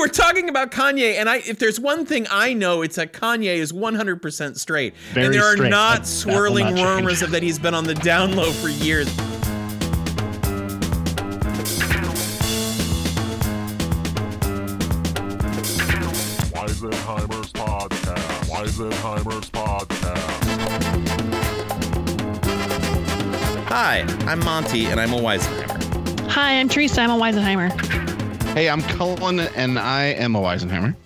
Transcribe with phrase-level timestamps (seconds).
[0.00, 3.56] were talking about Kanye, and I if there's one thing I know, it's that Kanye
[3.56, 5.70] is 100% straight, Very and there are straight.
[5.70, 8.68] not That- that swirling not rumors of that he's been on the down low for
[8.68, 9.08] years.
[16.52, 18.50] Weisenheimer's Podcast.
[18.50, 20.48] Weisenheimer's Podcast.
[23.68, 26.28] Hi, I'm Monty, and I'm a Weisenheimer.
[26.30, 27.00] Hi, I'm Teresa.
[27.02, 27.99] I'm a Weisenheimer.
[28.54, 30.96] Hey, I'm Cullen, and I am a Weisenheimer.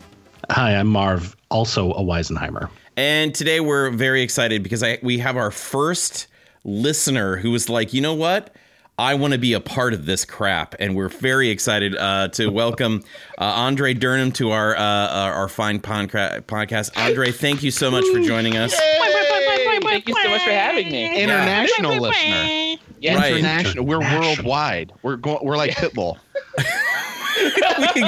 [0.51, 2.71] Hi, I'm Marv, also a Weisenheimer.
[2.97, 6.27] And today we're very excited because I we have our first
[6.65, 8.57] listener who was like, you know what?
[8.99, 12.49] I want to be a part of this crap, and we're very excited uh, to
[12.49, 13.05] welcome
[13.39, 16.97] uh, Andre Durnham to our uh, our, our fine podcra- podcast.
[16.97, 18.75] Andre, thank you so much for joining us.
[18.75, 21.23] Thank you so much for having me.
[21.23, 22.81] International listener.
[23.01, 23.19] Yes.
[23.19, 23.35] Right.
[23.35, 23.85] International.
[23.85, 24.93] We're worldwide.
[25.03, 25.45] We're going.
[25.45, 26.17] We're like Pitbull.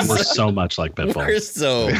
[0.08, 1.16] We're so much like Pitbull.
[1.16, 1.90] We're so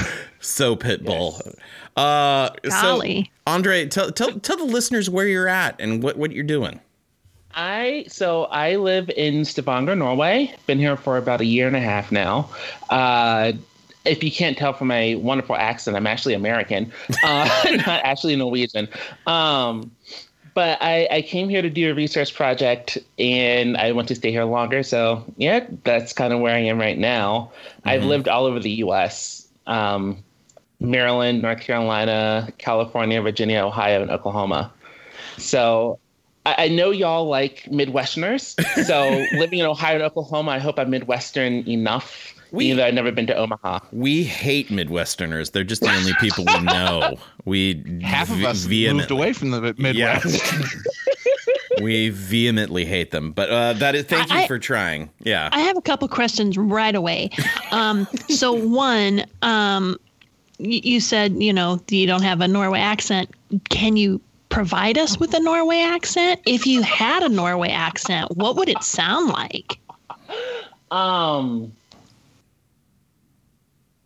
[0.40, 1.54] so pitbull.
[1.96, 3.30] Uh, so Golly.
[3.46, 6.80] Andre, tell tell tell the listeners where you're at and what what you're doing.
[7.54, 10.54] I so I live in Stavanger, Norway.
[10.66, 12.50] Been here for about a year and a half now.
[12.90, 13.52] Uh,
[14.04, 16.92] if you can't tell from my wonderful accent, I'm actually American,
[17.24, 17.48] uh,
[17.86, 18.88] not actually Norwegian.
[19.26, 19.90] Um,
[20.56, 24.30] but I, I came here to do a research project, and I want to stay
[24.30, 24.82] here longer.
[24.82, 27.52] So yeah, that's kind of where I am right now.
[27.84, 29.46] I've lived all over the U.S.
[29.66, 30.24] Um,
[30.80, 34.72] Maryland, North Carolina, California, Virginia, Ohio, and Oklahoma.
[35.36, 35.98] So
[36.46, 38.58] I, I know y'all like Midwesterners.
[38.86, 42.34] So living in Ohio and Oklahoma, I hope I'm Midwestern enough.
[42.52, 43.80] We- even though I've never been to Omaha.
[43.92, 45.52] We hate Midwesterners.
[45.52, 47.16] They're just the only people we know.
[47.44, 50.42] We Half of us vehement- moved away from the Midwest.
[51.82, 53.32] We vehemently hate them.
[53.32, 55.10] But uh, that is thank you for trying.
[55.24, 55.50] Yeah.
[55.52, 57.28] I have a couple questions right away.
[57.70, 59.98] Um, so one, um,
[60.58, 63.30] you said you know you don't have a Norway accent.
[63.68, 66.40] Can you provide us with a Norway accent?
[66.46, 69.78] If you had a Norway accent, what would it sound like?
[70.90, 71.72] Um,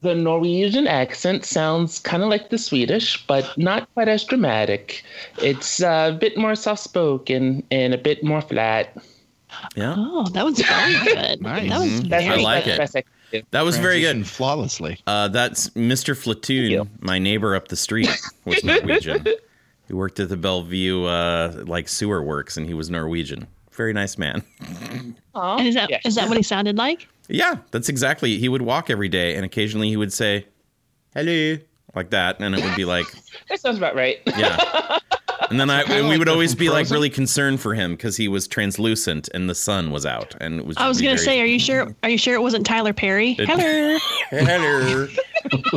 [0.02, 5.02] the Norwegian accent sounds kind of like the Swedish, but not quite as dramatic.
[5.42, 8.96] It's uh, a bit more soft spoken and a bit more flat.
[9.76, 9.94] yeah.
[9.96, 11.42] Oh, that was very good.
[11.42, 11.68] Nice.
[11.68, 12.72] That was That's I very like that's it.
[12.72, 13.42] the best I can do.
[13.50, 14.26] That was very Transitioned good.
[14.26, 14.98] Flawlessly.
[15.06, 16.14] Uh, that's Mr.
[16.16, 18.10] Flatoon, my neighbor up the street,
[18.44, 19.24] was Norwegian.
[19.86, 23.46] he worked at the Bellevue uh, like sewer works, and he was Norwegian.
[23.72, 24.42] Very nice man.
[25.34, 26.22] Aw, And is that is yeah.
[26.22, 27.06] that what he sounded like?
[27.30, 28.38] Yeah, that's exactly.
[28.38, 30.46] He would walk every day, and occasionally he would say,
[31.14, 31.56] "Hello,"
[31.94, 33.06] like that, and it would be like,
[33.48, 34.20] That sounds about right.
[34.26, 34.98] yeah.
[35.50, 38.28] And then I, and we would always be like really concerned for him because he
[38.28, 40.76] was translucent and the sun was out, and it was.
[40.76, 41.94] I was gonna very- say, are you sure?
[42.02, 43.36] Are you sure it wasn't Tyler Perry?
[43.38, 43.98] It- Hello.
[44.30, 45.08] Hello.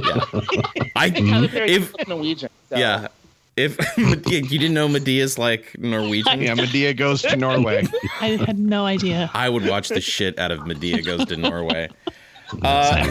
[0.04, 0.90] yeah.
[0.96, 2.50] I Tyler Perry if Norwegian.
[2.70, 2.78] So.
[2.78, 3.08] yeah
[3.56, 6.42] if you didn't know Madea's like Norwegian.
[6.42, 7.86] Yeah, Madea goes to Norway.
[8.20, 9.30] I had no idea.
[9.34, 11.90] I would watch the shit out of Madea goes to Norway.
[12.62, 13.10] Uh,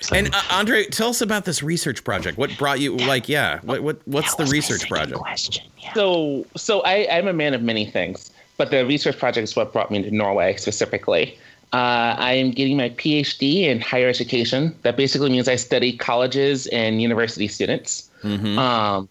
[0.00, 0.24] Same.
[0.24, 2.38] and uh, Andre, tell us about this research project.
[2.38, 2.96] What brought you?
[2.96, 5.18] Like, yeah, what what what's the was research second project?
[5.18, 5.64] Question.
[5.78, 5.92] Yeah.
[5.92, 9.74] So, so I, I'm a man of many things, but the research project is what
[9.74, 11.36] brought me to Norway specifically.
[11.74, 14.74] Uh, I am getting my PhD in higher education.
[14.82, 18.08] That basically means I study colleges and university students.
[18.22, 18.56] Mhm.
[18.56, 19.08] Um,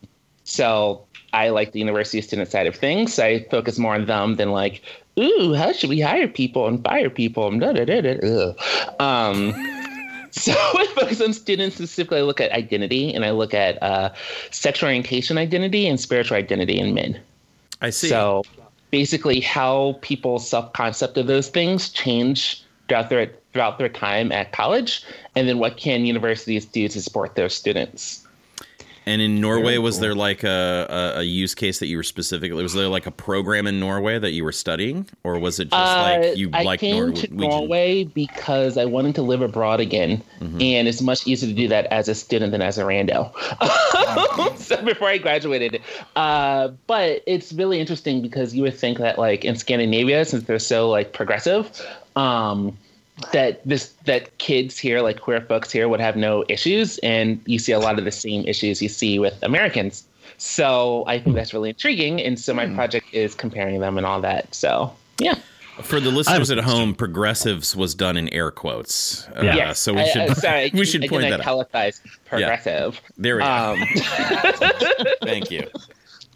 [0.52, 3.18] so I like the university student side of things.
[3.18, 4.82] I focus more on them than like,
[5.18, 7.48] ooh, how should we hire people and fire people?
[7.48, 8.54] And da, da, da, da.
[9.00, 9.52] Um,
[10.32, 12.20] so I focus on students specifically.
[12.20, 14.14] I look at identity and I look at uh,
[14.52, 17.20] sexual orientation identity and spiritual identity in men.
[17.82, 18.10] I see.
[18.10, 18.44] So
[18.92, 24.52] basically, how people's self concept of those things change throughout their throughout their time at
[24.52, 25.04] college,
[25.36, 28.28] and then what can universities do to support their students.
[29.06, 32.62] And in Norway, was there like a, a, a use case that you were specifically?
[32.62, 35.74] Was there like a program in Norway that you were studying, or was it just
[35.74, 37.30] Uh, like you I like came Norwegian?
[37.32, 40.62] to Norway because I wanted to live abroad again, Mm-hmm.
[40.62, 43.32] and it's much easier to do that as a student than as a rando.
[44.58, 45.82] so before I graduated,
[46.16, 50.60] uh, but it's really interesting because you would think that like in Scandinavia, since they're
[50.60, 51.70] so like progressive,
[52.16, 52.78] um,
[53.34, 57.60] that this that kids here, like queer folks here, would have no issues, and you
[57.60, 60.04] see a lot of the same issues you see with Americans.
[60.38, 64.22] So I think that's really intriguing, and so my project is comparing them and all
[64.22, 64.54] that.
[64.56, 65.36] So yeah.
[65.84, 69.28] For the listeners at home, progressives was done in air quotes.
[69.30, 69.56] Uh, Yeah.
[69.56, 69.80] Yes.
[69.80, 71.46] So we should I- sorry, we should I point can that out.
[71.48, 73.00] italicize progressive.
[73.18, 73.48] There we go.
[73.48, 73.80] Um,
[75.24, 75.68] Thank you.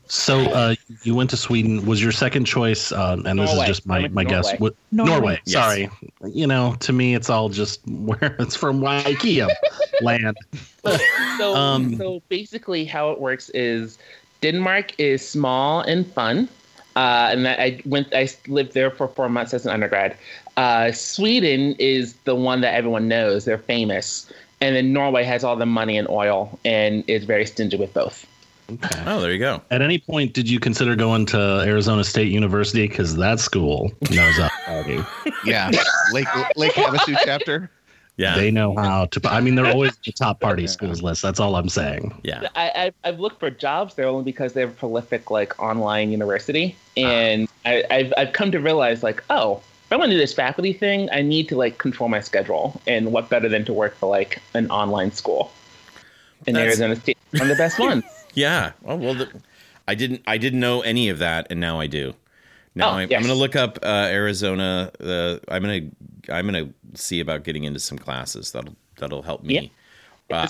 [0.07, 1.85] So uh, you went to Sweden.
[1.85, 2.91] Was your second choice?
[2.91, 4.45] Uh, and this is just I my, went my guess.
[4.45, 4.57] Norway.
[4.59, 5.11] What, Norway.
[5.11, 5.41] Norway.
[5.45, 5.53] Yes.
[5.53, 5.89] Sorry.
[6.31, 9.49] You know, to me, it's all just where it's from IKEA
[10.01, 10.37] land.
[11.37, 13.97] So, Um, so basically, how it works is
[14.41, 16.47] Denmark is small and fun,
[16.95, 18.13] uh, and that I went.
[18.13, 20.15] I lived there for four months as an undergrad.
[20.55, 24.31] Uh, Sweden is the one that everyone knows; they're famous,
[24.61, 28.25] and then Norway has all the money and oil, and is very stingy with both.
[29.05, 29.61] Oh, there you go.
[29.69, 32.87] At any point, did you consider going to Arizona State University?
[32.87, 34.99] Because that school knows how to party.
[35.45, 35.69] Yeah.
[36.11, 37.69] Lake Lake Havasu chapter.
[38.17, 38.35] Yeah.
[38.35, 39.21] They know how to.
[39.29, 41.21] I mean, they're always the top party schools list.
[41.21, 42.19] That's all I'm saying.
[42.23, 42.47] yeah.
[42.55, 46.75] I, I've, I've looked for jobs there only because they're a prolific like online university,
[46.97, 47.01] ah.
[47.01, 50.33] and I, I've I've come to realize like, oh, if I want to do this
[50.33, 53.95] faculty thing, I need to like control my schedule, and what better than to work
[53.97, 55.51] for like an online school
[56.47, 58.03] in That's- Arizona State, one of the best ones.
[58.35, 58.73] Yeah.
[58.85, 59.29] Oh well, the,
[59.87, 60.21] I didn't.
[60.27, 62.13] I didn't know any of that, and now I do.
[62.75, 63.17] Now Oh, I'm, yes.
[63.17, 64.91] I'm going to look up uh, Arizona.
[64.99, 65.91] Uh, I'm going
[66.25, 66.33] to.
[66.33, 68.51] I'm going to see about getting into some classes.
[68.51, 69.71] That'll that'll help me.
[70.31, 70.47] Uh,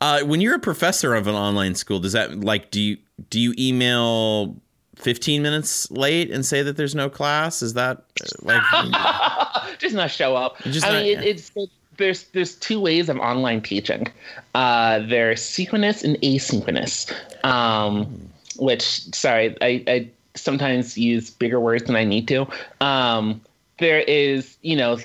[0.00, 2.96] uh, when you're a professor of an online school, does that like do you
[3.30, 4.56] do you email
[4.96, 7.62] 15 minutes late and say that there's no class?
[7.62, 8.62] Is that uh, like
[9.78, 10.58] just not show up.
[10.64, 11.50] Just I not- mean, it, it's
[11.98, 14.06] there's there's two ways of online teaching.
[14.54, 17.12] Uh, there's synchronous and asynchronous.
[17.44, 22.46] Um, which sorry, I, I sometimes use bigger words than I need to.
[22.80, 23.40] Um,
[23.78, 24.98] there is you know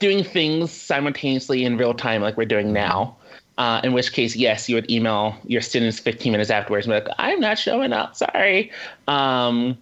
[0.00, 3.16] doing things simultaneously in real time like we're doing now.
[3.58, 7.08] Uh, in which case, yes, you would email your students 15 minutes afterwards and be
[7.08, 8.14] like, "I'm not showing up.
[8.14, 8.70] Sorry."
[9.08, 9.78] Um,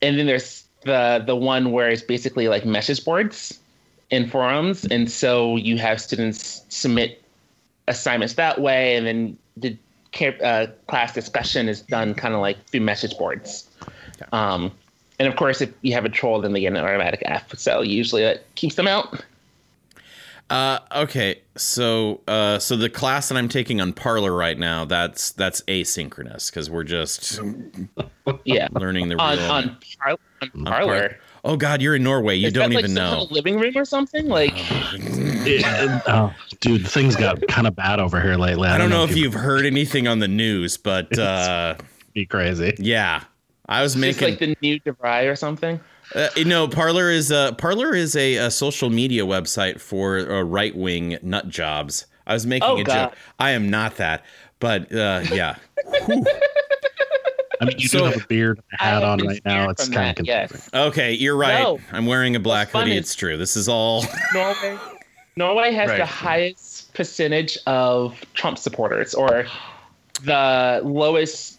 [0.00, 3.58] and then there's the the one where it's basically like message boards
[4.14, 7.22] in forums, and so you have students submit
[7.88, 9.76] assignments that way, and then the
[10.12, 13.68] ca- uh, class discussion is done kind of like through message boards.
[14.32, 14.70] Um,
[15.18, 17.56] and of course, if you have a troll, then they get an automatic F.
[17.58, 19.22] So usually that keeps them out.
[20.50, 25.30] Uh, okay, so uh, so the class that I'm taking on Parler right now, that's
[25.32, 27.40] that's asynchronous because we're just
[28.44, 29.24] Yeah, learning the real.
[29.24, 31.18] on on, par- on Parler.
[31.46, 32.36] Oh God, you're in Norway.
[32.36, 33.10] You Is don't that, like, even some know.
[33.10, 34.54] kind of living room or something like.
[36.08, 38.68] oh, dude, things got kind of bad over here lately.
[38.68, 41.74] I don't know if you've heard anything on the news, but uh,
[42.14, 42.74] be crazy.
[42.78, 43.24] yeah,
[43.68, 44.28] I was It's making.
[44.30, 45.80] like the new DeVry or something.
[46.14, 50.74] Uh, no, Parler is uh, Parler is a, a social media website for uh, right
[50.76, 52.06] wing nut jobs.
[52.26, 53.10] I was making Oh, a God.
[53.10, 53.18] joke.
[53.38, 54.24] I am not that,
[54.60, 55.56] but uh, yeah.
[57.64, 59.52] I mean, you So- do have a beard and a I hat on right now.
[59.62, 60.50] scared It's from kind of yes.
[60.50, 60.80] confusing.
[60.80, 61.62] Okay, you're right.
[61.62, 61.80] No.
[61.92, 62.96] I'm wearing a black fun hoodie.
[62.96, 63.36] is- It's true.
[63.36, 64.04] This is all.
[64.34, 64.78] Norway,
[65.36, 65.98] Norway has Right.
[65.98, 69.46] the highest percentage of Trump supporters, or
[70.22, 71.58] the lowest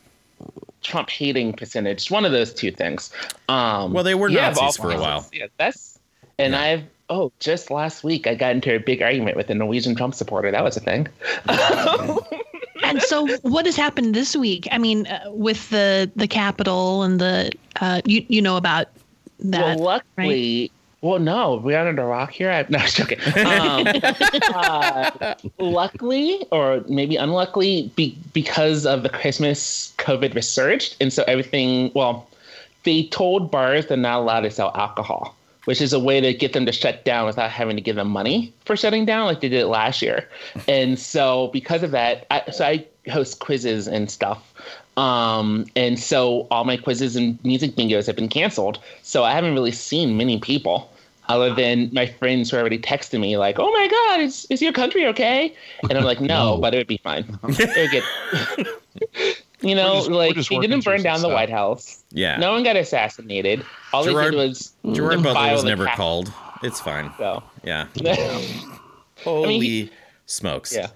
[0.81, 2.09] Trump hating percentage.
[2.11, 3.09] One of those two things.
[3.49, 5.27] Um, Well, they were yeah, of Nazis for a while.
[5.33, 5.99] Yeah, that's.
[6.37, 6.61] And Yeah.
[6.61, 10.15] I've oh, just last week I got into a big argument with a Norwegian Trump
[10.15, 10.51] supporter.
[10.51, 11.07] That was a thing.
[12.85, 14.67] And so, what has happened this week?
[14.71, 17.51] I mean, uh, with the the Capitol and the
[17.81, 18.87] uh, you you know about
[19.39, 19.77] that.
[19.77, 20.71] well, luckily,
[21.05, 22.49] well, no, we're under a rock here.
[22.49, 23.19] I, no, I'm joking.
[23.45, 23.87] Um,
[24.55, 31.91] uh, luckily, or maybe unluckily, be, because of the Christmas COVID resurged, and so everything.
[31.93, 32.27] Well,
[32.85, 35.35] they told bars they're not allowed to sell alcohol,
[35.65, 38.07] which is a way to get them to shut down without having to give them
[38.09, 40.27] money for shutting down, like they did last year.
[40.67, 44.53] And so, because of that, I, so I host quizzes and stuff.
[44.97, 48.79] Um, and so all my quizzes and music bingos have been canceled.
[49.03, 50.89] So I haven't really seen many people
[51.27, 54.71] other than my friends who already texted me like, "Oh my God, is is your
[54.71, 55.53] country okay?"
[55.89, 56.57] And I'm like, "No, No.
[56.57, 57.25] but it would be fine.
[57.43, 59.35] It would get."
[59.65, 61.35] you know, just- like he didn't burn down some the.
[61.35, 62.03] White House.
[62.11, 62.37] Yeah.
[62.37, 63.65] No one got assassinated.
[63.93, 66.31] All Gerard- they did was Gerard Butler was never cap- called.
[66.63, 67.11] It's fine.
[67.17, 67.87] So Yeah.
[67.95, 68.41] yeah,
[69.23, 69.91] Holy he-
[70.25, 70.73] smokes.
[70.75, 70.87] Yeah.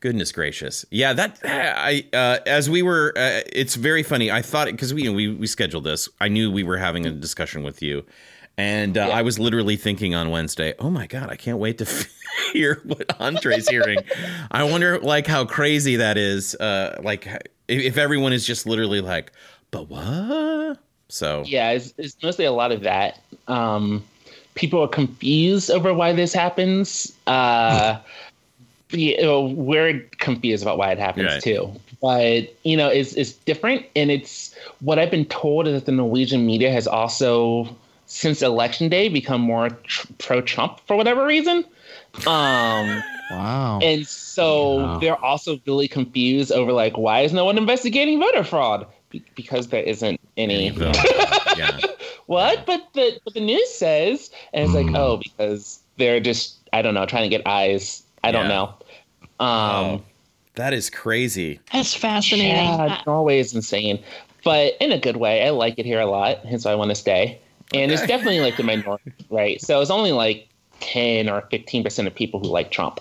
[0.00, 0.84] Goodness gracious.
[0.90, 4.30] Yeah, that I uh, as we were uh, it's very funny.
[4.30, 6.08] I thought because we we we scheduled this.
[6.20, 8.04] I knew we were having a discussion with you.
[8.58, 9.16] And uh, Yeah.
[9.16, 11.86] I was literally thinking on Wednesday, "Oh my god, I can't wait to
[12.52, 13.98] hear what Andre's hearing."
[14.50, 17.26] I wonder like how crazy that is uh like
[17.68, 19.32] if, if everyone is just literally like,
[19.70, 20.78] "But what?"
[21.08, 23.20] So yeah, it's, it's mostly a lot of that.
[23.48, 24.04] Um,
[24.54, 27.12] people are confused over why this happens.
[27.26, 27.98] Uh,
[28.90, 31.42] you know, we're confused about why it happens Right.
[31.42, 31.72] too.
[32.00, 35.92] But you know, it's it's different, and it's what I've been told is that the
[35.92, 37.74] Norwegian media has also,
[38.06, 41.64] since election day, become more tr- pro-Trump for whatever reason.
[42.26, 43.80] Um, Wow.
[43.82, 44.98] and so Wow.
[45.00, 48.86] they're also really confused over like why is no one investigating voter fraud?
[49.10, 50.68] Be- because there isn't any.
[51.56, 51.80] yeah.
[52.26, 52.66] What?
[52.66, 54.96] But the but the news says, and it's like, Hmm.
[54.96, 58.02] oh, because they're just I don't know trying to get eyes.
[58.22, 58.48] I don't Yeah.
[58.48, 58.64] know.
[59.40, 59.50] Um,
[60.00, 60.02] Oh,
[60.54, 61.60] that is crazy.
[61.72, 62.48] That's fascinating.
[62.56, 64.02] yeah, Norway is insane,
[64.44, 65.44] but in a good way.
[65.46, 67.40] I like it here a lot, and so I want to stay.
[67.72, 69.60] And it's definitely like the minority, right?
[69.60, 70.48] So it's only like
[70.84, 73.00] ten or fifteen percent of people who like Trump.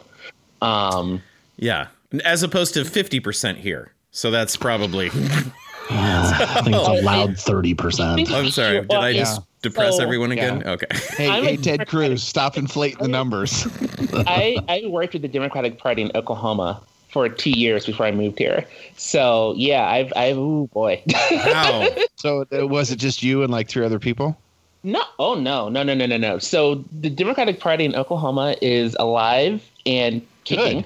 [0.62, 1.22] Um,
[1.58, 1.88] Yeah.
[2.24, 3.92] As opposed to 50% here.
[4.12, 5.08] So that's probably.
[5.08, 5.12] Yeah,
[6.40, 8.32] I think it's a loud thirty percent.
[8.32, 8.82] I'm sorry.
[8.82, 10.62] Did I just depress So- everyone again?
[10.64, 10.72] Yeah.
[10.72, 10.86] Okay.
[11.18, 13.68] hey, I'm hey, Ted Cruz, stop inflating the numbers.
[14.14, 18.38] I, I worked with the Democratic Party in Oklahoma for two years before I moved
[18.40, 18.66] here.
[18.96, 21.02] So yeah, I've I've oh boy.
[21.32, 21.90] Wow.
[22.16, 24.38] so uh, was it just you and like three other people?
[24.84, 26.38] No, oh no, no, no, no, no, no.
[26.40, 30.86] So the Democratic Party in Oklahoma is alive and kicking.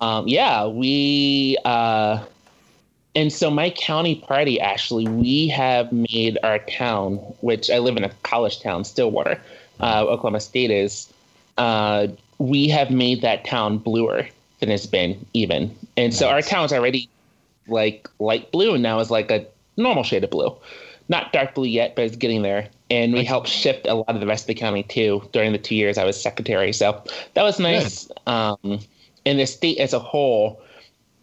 [0.00, 2.24] Um, yeah, we uh,
[3.14, 8.04] and so my county party actually we have made our town, which I live in
[8.04, 9.40] a college town, Stillwater,
[9.80, 11.10] uh, Oklahoma State is.
[11.56, 12.08] Uh,
[12.38, 14.26] we have made that town bluer
[14.60, 17.08] than it's been even, and so our town's already
[17.68, 19.46] like light blue, and now is like a
[19.76, 20.54] normal shade of blue,
[21.08, 22.68] not dark blue yet, but it's getting there.
[22.90, 25.58] And we helped shift a lot of the rest of the county too during the
[25.58, 27.02] two years I was secretary, so
[27.34, 28.08] that was nice.
[28.26, 28.80] Um,
[29.24, 30.60] and the state as a whole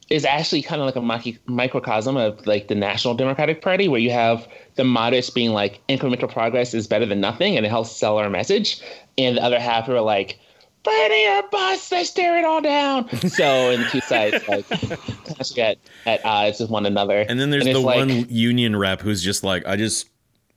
[0.09, 4.00] is actually kind of like a mic- microcosm of like the National Democratic Party, where
[4.00, 7.91] you have the moderates being like incremental progress is better than nothing, and it helps
[7.91, 8.81] sell our message,
[9.17, 10.39] and the other half are like.
[10.83, 13.09] Bernie or bust, let's tear it all down.
[13.27, 14.65] So, and two sides like
[15.25, 17.25] constantly at, at odds with one another.
[17.27, 20.07] And then there's it's the like- one union rep who's just like, I just,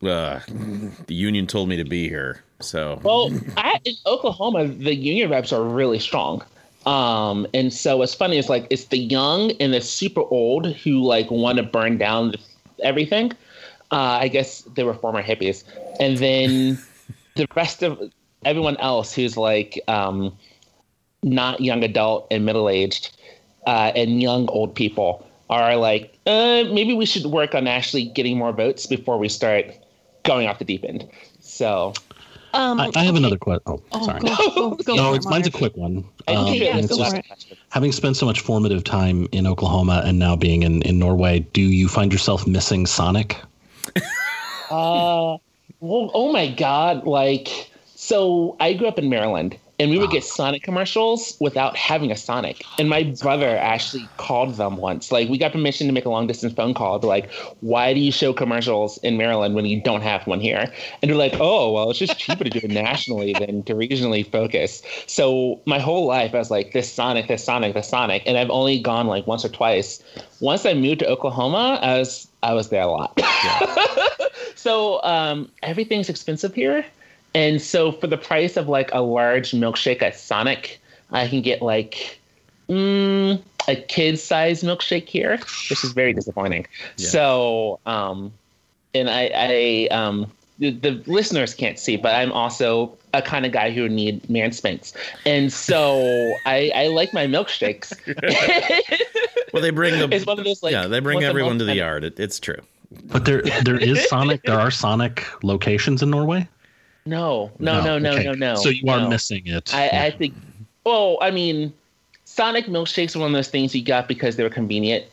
[0.02, 0.40] uh,
[1.06, 2.42] the union told me to be here.
[2.60, 6.42] So, Well, I, in Oklahoma, the union reps are really strong.
[6.86, 11.02] Um, and so what's funny is like it's the young and the super old who
[11.02, 12.34] like want to burn down
[12.82, 13.32] everything.
[13.92, 15.64] Uh, I guess they were former hippies,
[15.98, 16.78] and then
[17.36, 18.00] the rest of
[18.44, 20.36] everyone else who's like um,
[21.22, 23.16] not young adult and middle aged
[23.66, 28.38] uh, and young old people are like, uh, maybe we should work on actually getting
[28.38, 29.66] more votes before we start
[30.30, 31.08] going off the deep end.
[31.40, 31.92] So
[32.54, 33.62] Um, I, I have another question.
[33.66, 34.20] Oh, Oh, sorry.
[34.20, 36.04] go, go, go no, it's mine's a quick one.
[36.28, 37.26] I Um, think yeah, it's it's go the for last it.
[37.26, 37.56] question.
[37.70, 41.62] having spent so much formative time in Oklahoma and now being in, in Norway, do
[41.62, 43.36] you find yourself missing Sonic?
[44.70, 45.38] Uh,
[45.80, 47.06] well, oh my God!
[47.06, 47.48] Like,
[47.96, 52.16] so I grew up in Maryland, and we would get Sonic commercials without having a
[52.16, 52.64] Sonic.
[52.78, 55.10] And my brother actually called them once.
[55.10, 56.98] Like, we got permission to make a long distance phone call.
[56.98, 60.70] Be like, why do you show commercials in Maryland when you don't have one here?
[61.00, 64.30] And they're like, oh, well, it's just cheaper to do it nationally than to regionally
[64.30, 64.82] focus.
[65.06, 68.50] So my whole life, I was like, this Sonic, this Sonic, this Sonic, and I've
[68.50, 70.02] only gone like once or twice.
[70.40, 73.18] Once I moved to Oklahoma, I was I was there a lot.
[74.60, 76.84] So um, everything's expensive here,
[77.34, 80.80] and so for the price of like a large milkshake at Sonic,
[81.12, 82.18] I can get like
[82.68, 86.66] mm, a kid size milkshake here, which is very disappointing.
[86.96, 87.08] Yeah.
[87.08, 88.32] So, um,
[88.94, 93.52] and I, I um, the, the listeners can't see, but I'm also a kind of
[93.52, 94.92] guy who would need man Spanx,
[95.24, 97.92] and so I, I like my milkshakes.
[99.52, 101.64] well, they bring the, it's one of those like yeah, they bring everyone month to
[101.66, 102.04] the yard.
[102.04, 102.60] It, it's true.
[103.04, 104.42] But there there is Sonic.
[104.42, 106.48] There are Sonic locations in Norway.
[107.06, 108.24] No, no, no, no, okay.
[108.24, 108.54] no, no.
[108.56, 109.08] So you are no.
[109.08, 109.74] missing it.
[109.74, 110.34] I, I think.
[110.84, 111.72] Well, I mean,
[112.24, 115.04] Sonic milkshakes are one of those things you got because they were convenient.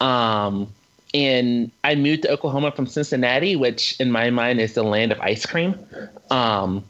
[0.00, 0.72] Um,
[1.14, 5.20] and I moved to Oklahoma from Cincinnati, which in my mind is the land of
[5.20, 5.74] ice cream.
[6.30, 6.84] Um,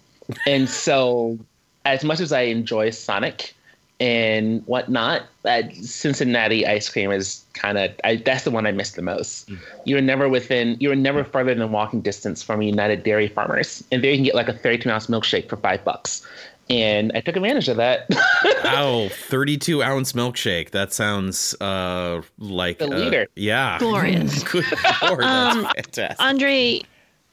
[0.47, 1.39] and so,
[1.85, 3.55] as much as I enjoy Sonic
[4.01, 7.91] and whatnot, uh, Cincinnati ice cream is kind of
[8.25, 9.51] that's the one I miss the most.
[9.85, 14.11] You're never within, you're never further than walking distance from United Dairy Farmers, and there
[14.11, 16.27] you can get like a 32 ounce milkshake for five bucks.
[16.69, 18.09] And I took advantage of that.
[18.65, 20.71] Ow, 32 ounce milkshake.
[20.71, 23.27] That sounds uh like The uh, leader.
[23.37, 23.79] yeah.
[23.79, 24.43] Glorious.
[24.51, 24.65] Good
[25.01, 26.17] Lord, that's Um, fantastic.
[26.19, 26.81] Andre,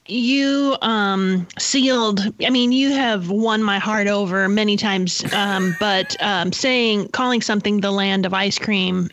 [0.06, 2.20] you um, sealed.
[2.44, 5.24] I mean, you have won my heart over many times.
[5.32, 9.08] Um, but um, saying, calling something the land of ice cream.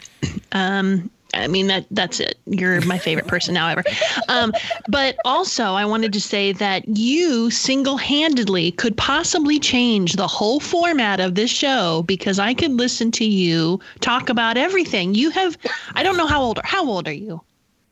[0.52, 2.38] Um, I mean that that's it.
[2.46, 3.84] You're my favorite person now ever.
[4.28, 4.52] Um,
[4.90, 11.22] but also, I wanted to say that you single-handedly could possibly change the whole format
[11.22, 15.16] of this show because I could listen to you talk about everything.
[15.16, 15.58] You have.
[15.96, 16.60] I don't know how old.
[16.66, 17.42] How old are you?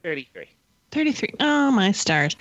[0.03, 0.45] 33.
[0.91, 1.29] 33.
[1.39, 2.35] Oh, my stars.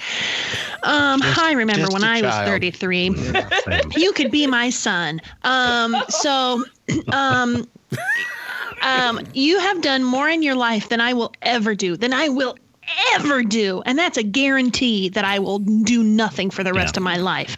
[0.82, 3.14] Um, I remember when I was 33.
[3.16, 3.90] Same.
[3.96, 5.20] you could be my son.
[5.44, 6.64] Um, so,
[7.12, 7.68] um,
[8.82, 12.28] um, you have done more in your life than I will ever do, than I
[12.28, 12.56] will
[13.14, 13.82] ever do.
[13.84, 17.00] And that's a guarantee that I will do nothing for the rest Yeah.
[17.00, 17.56] of my life.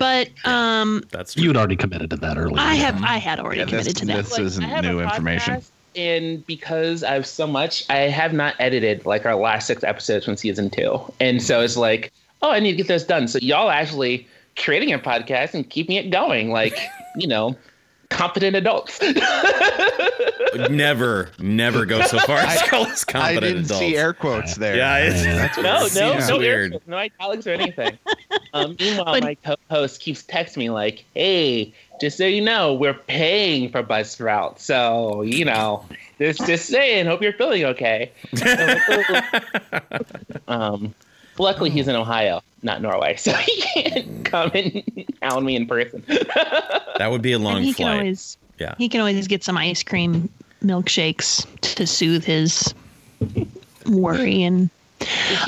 [0.00, 1.44] But um, That's true.
[1.44, 2.58] You'd already committed to that earlier.
[2.58, 4.16] I have, I had already Yeah, committed this, to that.
[4.24, 5.62] this Like, isn't new a information.
[5.94, 9.84] Podcast, And because I have so much, I have not edited like our last six
[9.84, 11.00] episodes from season two.
[11.20, 13.28] And so it's like, oh, I need to get this done.
[13.28, 16.76] So y'all actually creating a podcast and keeping it going, like,
[17.16, 17.56] you know,
[18.10, 19.00] competent adults.
[20.68, 23.78] never, never go so far as call us I didn't adults.
[23.78, 24.76] see air quotes there.
[24.76, 26.74] Yeah, it's, that's what no, it no, seems no, weird.
[26.74, 27.98] air- no italics or anything.
[28.52, 32.94] Um, meanwhile, But- my co-host keeps texting me like, "Hey, just so you know, we're
[32.94, 35.84] paying for Buzzsprout, so you know,
[36.18, 37.06] just just saying.
[37.06, 38.10] Hope you're feeling okay."
[40.48, 40.94] um,
[41.38, 44.82] luckily, he's in Ohio, not Norway, so he can't come and
[45.22, 46.04] hound me in person.
[46.98, 47.98] That would be a long and he can flight.
[48.00, 48.74] always, Yeah.
[48.76, 50.28] he can always get some ice cream
[50.62, 52.74] milkshakes to soothe his
[53.86, 54.68] worry and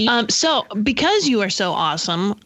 [0.08, 2.40] Um, so because you are so awesome,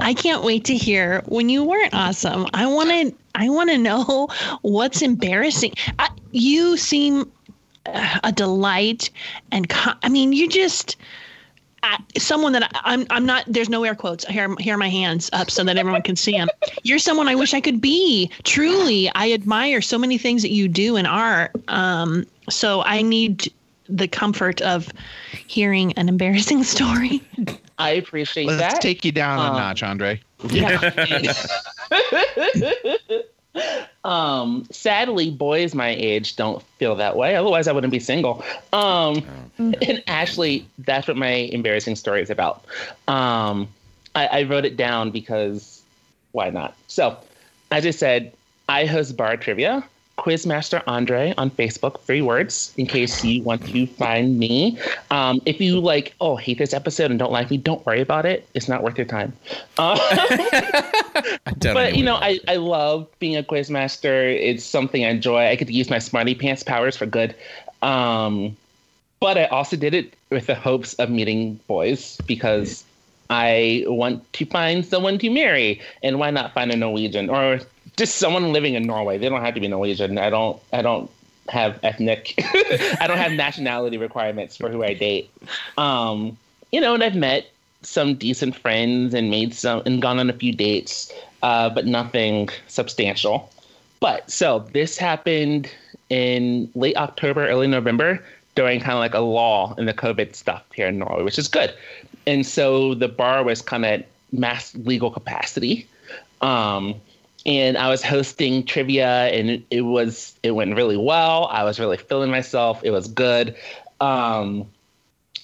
[0.00, 2.46] I can't wait to hear when you weren't awesome.
[2.54, 4.28] I want to I want to know
[4.62, 5.72] what's embarrassing.
[5.98, 7.30] I, you seem
[7.86, 9.10] uh, a delight
[9.52, 10.96] and co- I mean you just
[11.82, 14.90] I, someone that I, I'm I'm not there's no air quotes here here are my
[14.90, 16.48] hands up so that everyone can see them.
[16.82, 18.30] You're someone I wish I could be.
[18.44, 21.52] Truly, I admire so many things that you do in art.
[21.68, 23.50] Um, so I need
[23.88, 24.88] the comfort of
[25.46, 27.22] hearing an embarrassing story.
[27.78, 28.58] I appreciate that.
[28.58, 30.20] Let's take you down Um, a notch, Andre.
[30.50, 30.78] Yeah.
[34.04, 37.36] um, sadly, boys my age don't feel that way.
[37.36, 38.44] Otherwise, I wouldn't be single.
[38.72, 39.24] Um,
[39.58, 42.64] and Ashley, that's what my embarrassing story is about.
[43.08, 43.68] Um,
[44.14, 45.82] I, I wrote it down because
[46.32, 46.76] why not?
[46.88, 47.16] So,
[47.70, 48.32] as I said,
[48.68, 49.84] I host bar trivia.
[50.20, 54.78] Quizmaster Andre on Facebook, three words, in case you want to find me.
[55.10, 58.26] Um, if you like, oh, hate this episode and don't like me, don't worry about
[58.26, 58.46] it.
[58.52, 59.32] It's not worth your time.
[59.78, 59.98] Uh,
[61.62, 62.16] but you know.
[62.16, 64.38] I, I love being a quizmaster.
[64.38, 65.46] It's something I enjoy.
[65.46, 67.34] I get to use my smarty pants powers for good.
[67.80, 68.54] Um,
[69.20, 72.84] but I also did it with the hopes of meeting boys because
[73.30, 77.60] I want to find someone to marry, and why not find a Norwegian or
[78.00, 79.18] just someone living in Norway?
[79.18, 80.18] They don't have to be Norwegian.
[80.18, 80.60] I don't.
[80.72, 81.10] I don't
[81.48, 82.34] have ethnic.
[83.00, 85.30] I don't have nationality requirements for who I date.
[85.76, 86.36] Um,
[86.72, 87.50] you know, and I've met
[87.82, 92.48] some decent friends and made some and gone on a few dates, uh, but nothing
[92.68, 93.50] substantial.
[94.00, 95.70] But so this happened
[96.08, 100.64] in late October, early November during kind of like a lull in the COVID stuff
[100.74, 101.72] here in Norway, which is good.
[102.26, 105.86] And so the bar was kind of mass legal capacity.
[106.40, 106.94] Um,
[107.46, 111.46] and I was hosting trivia and it, was it went really well.
[111.50, 112.82] I was really feeling myself.
[112.84, 113.56] It was good.
[114.00, 114.66] Um,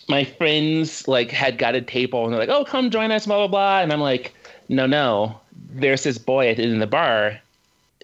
[0.09, 3.39] my friends like had got a table and they're like, "Oh, come join us," blah
[3.39, 3.81] blah blah.
[3.81, 4.35] And I'm like,
[4.69, 5.41] "No, no.
[5.71, 7.41] There's this boy at- in the bar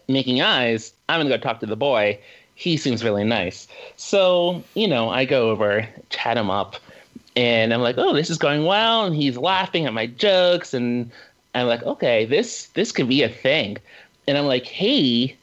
[0.08, 0.92] making eyes.
[1.08, 2.18] I'm gonna go talk to the boy.
[2.54, 6.76] He seems really nice." So you know, I go over, chat him up,
[7.36, 11.10] and I'm like, "Oh, this is going well." And he's laughing at my jokes, and
[11.54, 13.78] I'm like, "Okay, this this could be a thing."
[14.26, 15.36] And I'm like, "Hey."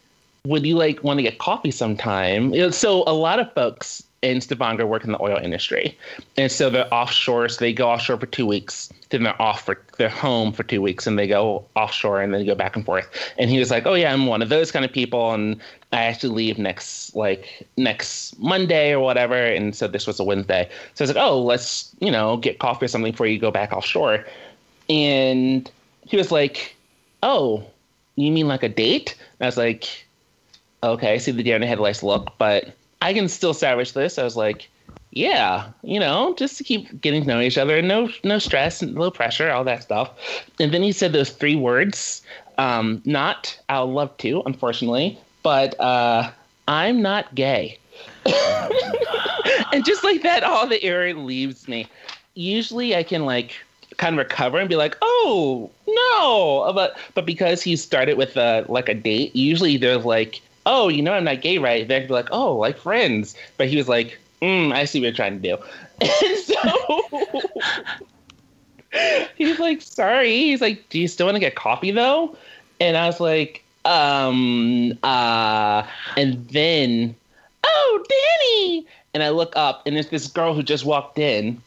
[0.45, 2.53] Would you like want to get coffee sometime?
[2.53, 5.97] You know, So a lot of folks in Stavanger work in the oil industry,
[6.37, 7.49] and so they're offshore.
[7.49, 10.81] So they go offshore for two weeks, then they're off for they're home for two
[10.81, 13.07] weeks, and they go offshore and then go back and forth.
[13.37, 15.59] And he was like, "Oh yeah, I'm one of those kind of people, and
[15.91, 20.69] I actually leave next like next Monday or whatever." And so this was a Wednesday.
[20.95, 23.51] So I was like, "Oh, let's you know get coffee or something before you go
[23.51, 24.25] back offshore."
[24.89, 25.69] And
[26.09, 26.75] he was like,
[27.21, 27.63] "Oh,
[28.15, 30.05] you mean like a date?" And I was like,
[30.83, 34.17] "Okay, I see the deer in the headlights look, but I can still salvage this."
[34.17, 34.67] I was like,
[35.11, 38.81] "Yeah, you know, just to keep getting to know each other, and no no stress,
[38.81, 40.09] no pressure, all that stuff."
[40.59, 42.23] And then he said those three words,
[42.57, 46.31] um, not "I'll love to," unfortunately, but uh,
[46.67, 47.77] "I'm not gay."
[49.73, 51.87] and just like that, all the air leaves me.
[52.33, 53.53] Usually, I can like
[53.99, 58.65] kind of recover and be like, "Oh no!" But but because he started with a
[58.67, 62.13] like a date, usually there's like, "Oh, you know, I'm not gay, right?" They'd be
[62.13, 65.47] like, "Oh, like friends." But he was like, mm, "I see what you're trying to
[65.49, 65.57] do,"
[66.01, 67.01] and so
[69.35, 72.35] he's like, "Sorry." He's like, "Do you still want to get coffee though?"
[72.79, 75.85] And I was like, "Um, uh,"
[76.17, 77.15] and then,
[77.63, 81.61] "Oh, Danny!" And I look up, and it's this girl who just walked in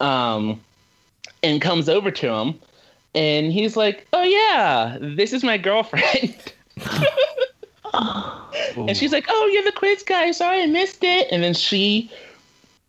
[0.00, 0.60] um,
[1.42, 2.54] and comes over to him,
[3.14, 6.52] and he's like, "Oh yeah, this is my girlfriend."
[7.92, 10.30] and she's like, "Oh, you're the quiz guy.
[10.32, 12.10] Sorry, I missed it." And then she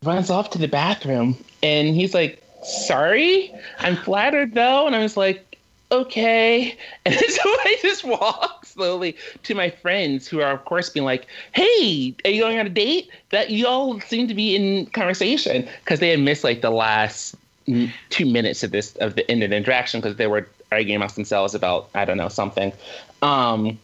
[0.02, 5.16] runs off to the bathroom, and he's like, "Sorry, I'm flattered though." And I was
[5.16, 5.58] like,
[5.90, 11.04] "Okay." And so I just walk slowly to my friends, who are of course being
[11.04, 14.86] like, "Hey, are you going on a date?" That you all seem to be in
[14.86, 17.34] conversation because they had missed like the last
[18.10, 21.16] two minutes of this of the end of the interaction because they were arguing amongst
[21.16, 22.72] themselves about I don't know something.
[23.22, 23.78] Um,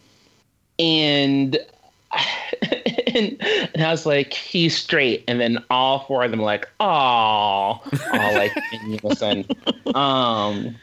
[0.77, 1.57] and
[3.15, 6.85] and, and I was like, he's straight, and then all four of them like, oh,
[6.85, 9.45] all like in unison.
[9.93, 10.75] Um,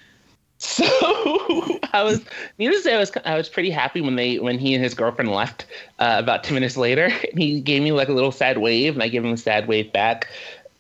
[0.59, 0.85] so
[1.93, 2.25] I was,
[2.59, 4.95] needless to say, I was I was pretty happy when they when he and his
[4.95, 5.67] girlfriend left.
[5.99, 9.03] Uh, about two minutes later, and he gave me like a little sad wave, and
[9.03, 10.29] I gave him a sad wave back.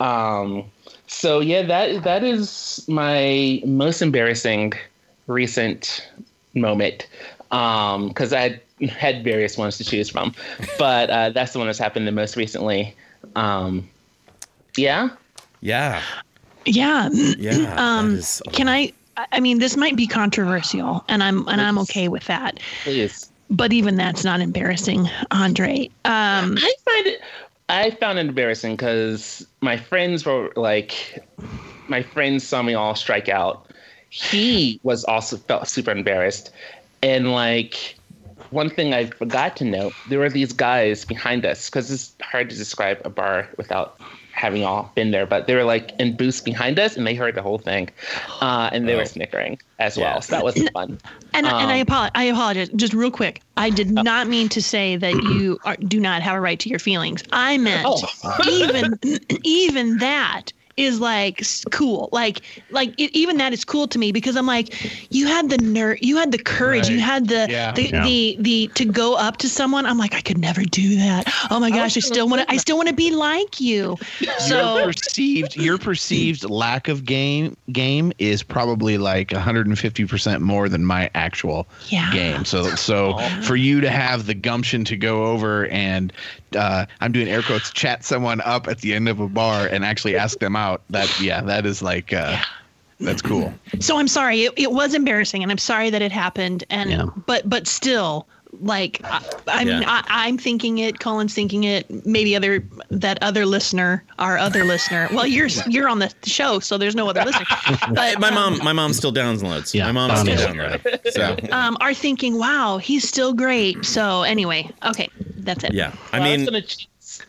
[0.01, 0.65] Um,
[1.07, 4.73] so yeah, that that is my most embarrassing
[5.27, 6.09] recent
[6.55, 7.07] moment
[7.51, 10.35] Um, because I had had various ones to choose from,
[10.79, 12.95] but uh, that's the one that's happened the most recently.
[13.35, 13.89] Um,
[14.77, 15.11] yeah,
[15.61, 16.03] Yeah.
[16.67, 17.09] Yeah.
[17.13, 17.75] Yeah.
[17.79, 18.93] Um, that is- Can I?
[19.17, 22.61] I- I mean, this might be controversial, and I'm and I'm okay with that.
[22.85, 23.31] please.
[23.49, 25.87] But even that's not embarrassing, Andre.
[26.05, 27.21] Um, I find it.
[27.69, 31.19] I found it embarrassing because my friends were like,
[31.89, 33.71] my friends saw me all strike out.
[34.11, 36.51] He was also felt super embarrassed,
[37.03, 37.97] and like
[38.51, 42.49] one thing I forgot to note, there were these guys behind us because it's hard
[42.51, 44.01] to describe a bar without
[44.37, 45.27] having all been there.
[45.27, 47.89] But they were like in booths behind us, and they heard the whole thing,
[48.41, 48.99] uh, and they Oh.
[48.99, 50.13] were snickering as Yeah.
[50.13, 50.21] well.
[50.21, 50.99] So that was fun.
[51.35, 52.69] and and I, Um, apologize, I apologize.
[52.77, 56.37] Just real quick, I did not mean to say that you are, do not have
[56.37, 57.23] a right to your feelings.
[57.33, 58.39] I meant Oh.
[58.49, 58.99] even
[59.43, 62.09] even that is like cool.
[62.13, 64.75] Like like it, even that is cool to me because I'm like,
[65.11, 67.73] you had the nerve, you had the courage, you had the Yeah.
[67.73, 68.05] the, Yeah.
[68.05, 69.87] the the to go up to someone.
[69.87, 71.27] I'm like, I could never do that.
[71.51, 72.51] Oh my gosh, I still want to.
[72.53, 73.97] I still want to be like you.
[74.37, 80.69] So your So perceived your perceived lack of game game is probably like 150% more
[80.69, 82.11] than my actual Yeah.
[82.11, 82.45] game.
[82.45, 86.13] So so for you to have the gumption to go over and
[86.57, 89.85] uh, I'm doing air quotes chat someone up at the end of a bar and
[89.85, 92.37] actually ask them out that yeah that is like uh,
[93.01, 93.53] that's cool.
[93.81, 94.45] so I'm sorry.
[94.45, 96.65] It, it was embarrassing, and I'm sorry that it happened.
[96.71, 97.07] And Yeah.
[97.27, 98.27] but but still,
[98.61, 99.89] like I, I mean, Yeah.
[100.09, 100.99] I, I'm thinking it.
[100.99, 101.85] Colin's thinking it.
[102.07, 105.09] Maybe other that other listener, our other listener.
[105.13, 107.45] Well, you're you're on the show, so there's no other listener.
[107.95, 109.75] But my mom, my mom still downloads.
[109.75, 111.01] Yeah, my mom's still Bonnie's down there.
[111.13, 113.85] So um, are thinking, wow, he's still great.
[113.85, 115.75] So anyway, okay, that's it.
[115.75, 116.87] yeah, I Well, mean, was gonna choose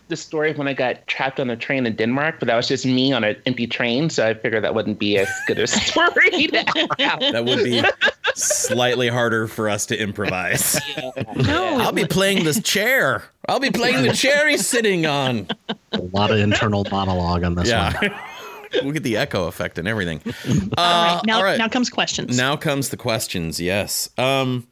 [0.07, 2.67] the story of when I got trapped on a train in Denmark, but that was
[2.67, 5.67] just me on an empty train, so I figured that wouldn't be as good a
[5.67, 6.47] story.
[6.47, 6.51] to
[6.97, 7.83] that would be
[8.35, 10.79] slightly harder for us to improvise.
[11.35, 13.23] No, I'll be playing this chair.
[13.47, 15.47] I'll be playing the chair he's sitting on.
[15.91, 17.95] A lot of internal monologue on this one.
[18.01, 18.21] Yeah.
[18.83, 20.21] we'll get the echo effect and everything.
[20.25, 20.31] Uh,
[20.77, 21.57] all right, now all right.
[21.59, 22.35] now comes questions.
[22.37, 23.59] Now comes the questions.
[23.59, 24.09] Yes.
[24.17, 24.67] Um.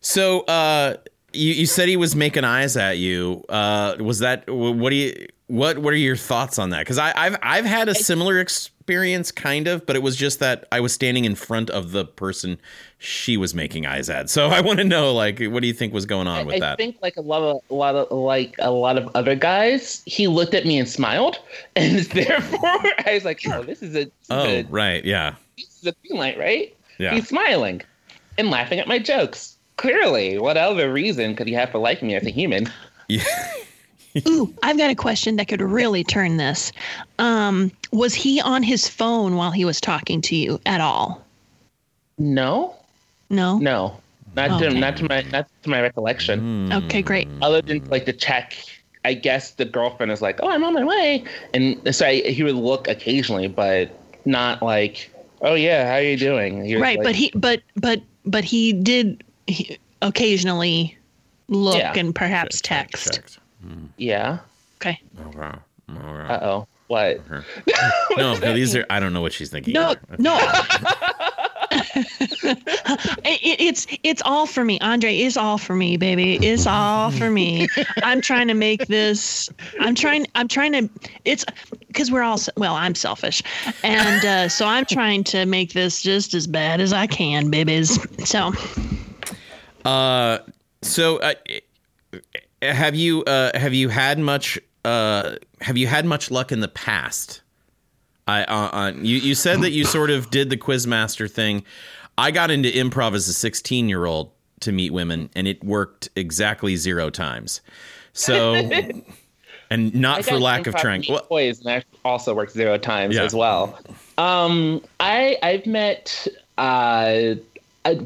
[0.00, 0.96] So, uh,
[1.32, 3.44] you you said he was making eyes at you.
[3.48, 6.80] Uh, was that what do you what what are your thoughts on that?
[6.80, 10.66] Because I I've I've had a similar experience, kind of, but it was just that
[10.72, 12.58] I was standing in front of the person
[12.98, 14.30] she was making eyes at.
[14.30, 16.60] So I want to know, like, what do you think was going on with I
[16.60, 16.72] that?
[16.72, 20.02] I think like a lot of a lot of like a lot of other guys,
[20.06, 21.38] he looked at me and smiled,
[21.76, 25.04] and therefore I was like, oh, this is a, this is oh, a, right.
[25.04, 25.34] Yeah.
[25.56, 26.74] this is a green light, right?
[26.98, 27.14] Yeah.
[27.14, 27.82] He's smiling
[28.38, 29.57] and laughing at my jokes.
[29.78, 32.68] Clearly, what other reason could he have for liking me as a human?
[33.08, 33.24] Yeah.
[34.28, 36.72] Ooh, I've got a question that could really turn this.
[37.18, 41.24] Um, was he on his phone while he was talking to you at all?
[42.18, 42.74] No,
[43.30, 43.58] No.
[43.58, 44.00] no,
[44.34, 44.68] not Okay.
[44.74, 46.70] to not to my not to my recollection.
[46.72, 47.28] Okay, great.
[47.40, 48.56] other than like the check
[49.04, 51.22] i guess the girlfriend is like oh i'm on my way
[51.54, 56.16] and so I, he would look occasionally but not like oh yeah how are you
[56.16, 59.27] doing He Right, like, but he but but but he did he,
[60.02, 60.96] occasionally
[61.48, 61.92] look Yeah.
[61.96, 63.14] and perhaps text.
[63.14, 63.38] Checked.
[63.96, 64.38] yeah
[64.80, 65.00] Okay.
[65.28, 65.40] Okay.
[65.40, 66.30] All right.
[66.30, 67.20] uh-oh what
[68.16, 68.86] No, no, these are.
[68.88, 69.74] I don't know what she's thinking.
[69.74, 70.00] No, either.
[70.18, 70.38] no.
[72.00, 75.14] it, it- it's it's all for me, Andre.
[75.16, 76.36] It's all for me, baby.
[76.36, 77.68] It's all for me.
[78.02, 79.50] I'm trying to make this.
[79.80, 80.26] I'm trying.
[80.34, 80.88] I'm trying to.
[81.24, 81.44] It's
[81.88, 82.74] because we're all well.
[82.74, 83.42] I'm selfish,
[83.82, 87.98] and uh, so I'm trying to make this just as bad as I can, babies.
[88.26, 88.52] So
[89.84, 90.38] Uh,
[90.82, 91.34] so uh,
[92.62, 96.68] have you uh, have you had much uh, have you had much luck in the
[96.68, 97.42] past?
[98.26, 101.64] I uh, uh, you you said that you sort of did the quizmaster thing.
[102.16, 106.08] I got into improv as a 16 year old to meet women, and it worked
[106.16, 107.60] exactly zero times.
[108.12, 108.54] So,
[109.70, 111.04] and not I for lack of trying.
[111.08, 113.22] Well, toys, and that also works zero times Yeah.
[113.22, 113.78] as well.
[114.18, 116.26] Um, I I've met
[116.58, 117.34] uh,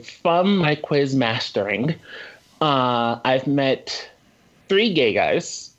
[0.03, 1.95] from my quiz mastering.
[2.61, 4.09] Uh, I've met
[4.69, 5.75] three gay guys.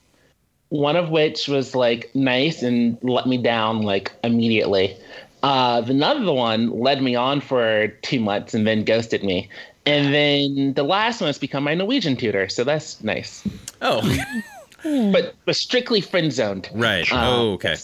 [0.69, 4.97] One of which was like nice and let me down like immediately.
[5.43, 9.49] Uh, the another one led me on for two months and then ghosted me.
[9.85, 13.43] And then the last one has become my Norwegian tutor, so that's nice.
[13.81, 14.01] oh,
[14.83, 16.69] But but strictly friend zoned.
[16.73, 17.07] right.
[17.11, 17.77] oh, okay.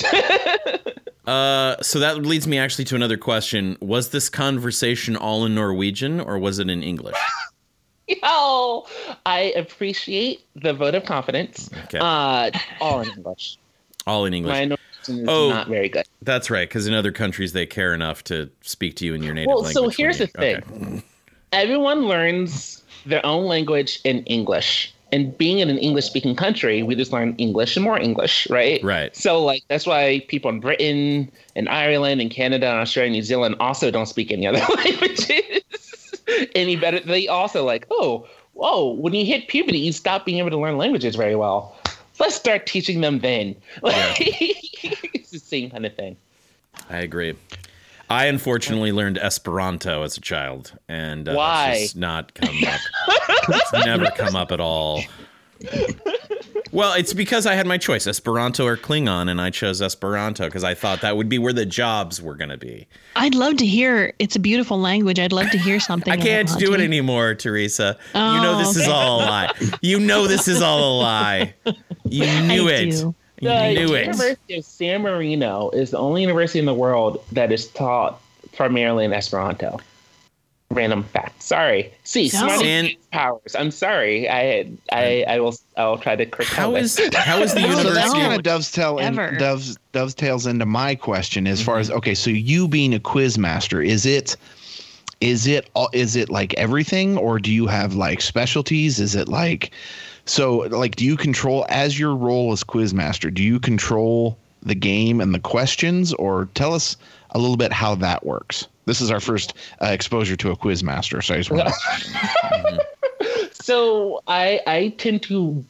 [1.26, 3.76] Uh, so that leads me actually to another question.
[3.80, 7.16] Was this conversation all in Norwegian or was it in English?
[8.08, 8.86] Yo,
[9.24, 11.70] I appreciate the vote of confidence.
[11.84, 11.98] Okay.
[12.00, 13.56] Uh, all in English.
[14.06, 14.52] All in English.
[14.52, 15.50] My Norwegian is Oh.
[15.50, 16.06] not very good.
[16.22, 19.34] That's right, because in other countries they care enough to speak to you in your
[19.34, 19.74] native Well, language.
[19.74, 20.56] so here's you- the thing.
[20.56, 21.02] okay.
[21.52, 24.92] Everyone learns their own language in English.
[25.12, 28.82] And being in an English speaking country, we just learn English and more English, right?
[28.82, 29.14] Right.
[29.16, 33.22] So, like, that's why people in Britain and Ireland and Canada and Australia and New
[33.22, 35.60] Zealand also don't speak any other languages
[36.54, 37.00] any better.
[37.00, 40.76] They also, like, oh, whoa, when you hit puberty, you stop being able to learn
[40.76, 41.76] languages very well.
[42.18, 43.56] Let's start teaching them then.
[43.82, 46.16] Like, it's the same kind of thing.
[46.88, 47.34] I agree.
[48.10, 51.70] I unfortunately learned Esperanto as a child, and uh, Why?
[51.74, 52.80] It's just not come up.
[53.48, 55.02] it's never come up at all.
[56.72, 60.62] Well, it's because I had my choice, Esperanto or Klingon, and I chose Esperanto because
[60.62, 62.86] I thought that would be where the jobs were going to be.
[63.16, 64.12] I'd love to hear.
[64.20, 65.18] It's a beautiful language.
[65.18, 66.12] I'd love to hear something.
[66.12, 67.98] I can't do it anymore, Teresa.
[68.14, 69.52] you know this is all a lie.
[69.82, 71.54] You know this is all a lie.
[72.04, 72.90] You knew I it.
[72.92, 73.14] do.
[73.40, 74.00] You The knew it.
[74.06, 78.20] University of San Marino is the only university in the world that is taught
[78.54, 79.80] primarily in Esperanto.
[80.72, 81.42] Random fact.
[81.42, 81.90] Sorry.
[82.04, 82.60] See, No.
[82.60, 83.56] San- powers.
[83.58, 84.28] I'm sorry.
[84.28, 86.96] I I I will I'll try to curtail How this.
[86.96, 88.20] is how is the So that university?
[88.20, 91.98] kind of dovetail in, doves, dovetails into my question as far as mm-hmm.
[91.98, 94.36] okay, so you being a quiz master, is it
[95.20, 99.00] is it all- is it like everything or do you have like specialties?
[99.00, 99.72] Is it like
[100.30, 103.32] so like do you control as your role as quizmaster?
[103.32, 106.96] do you control the game and the questions or tell us
[107.30, 108.66] a little bit how that works?
[108.86, 112.86] This is our first uh, exposure to a quizmaster, so I just want to
[113.52, 115.64] So I I tend to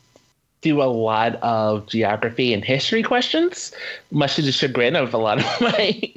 [0.63, 3.73] do a lot of geography and history questions,
[4.11, 6.13] much to the chagrin of a lot of my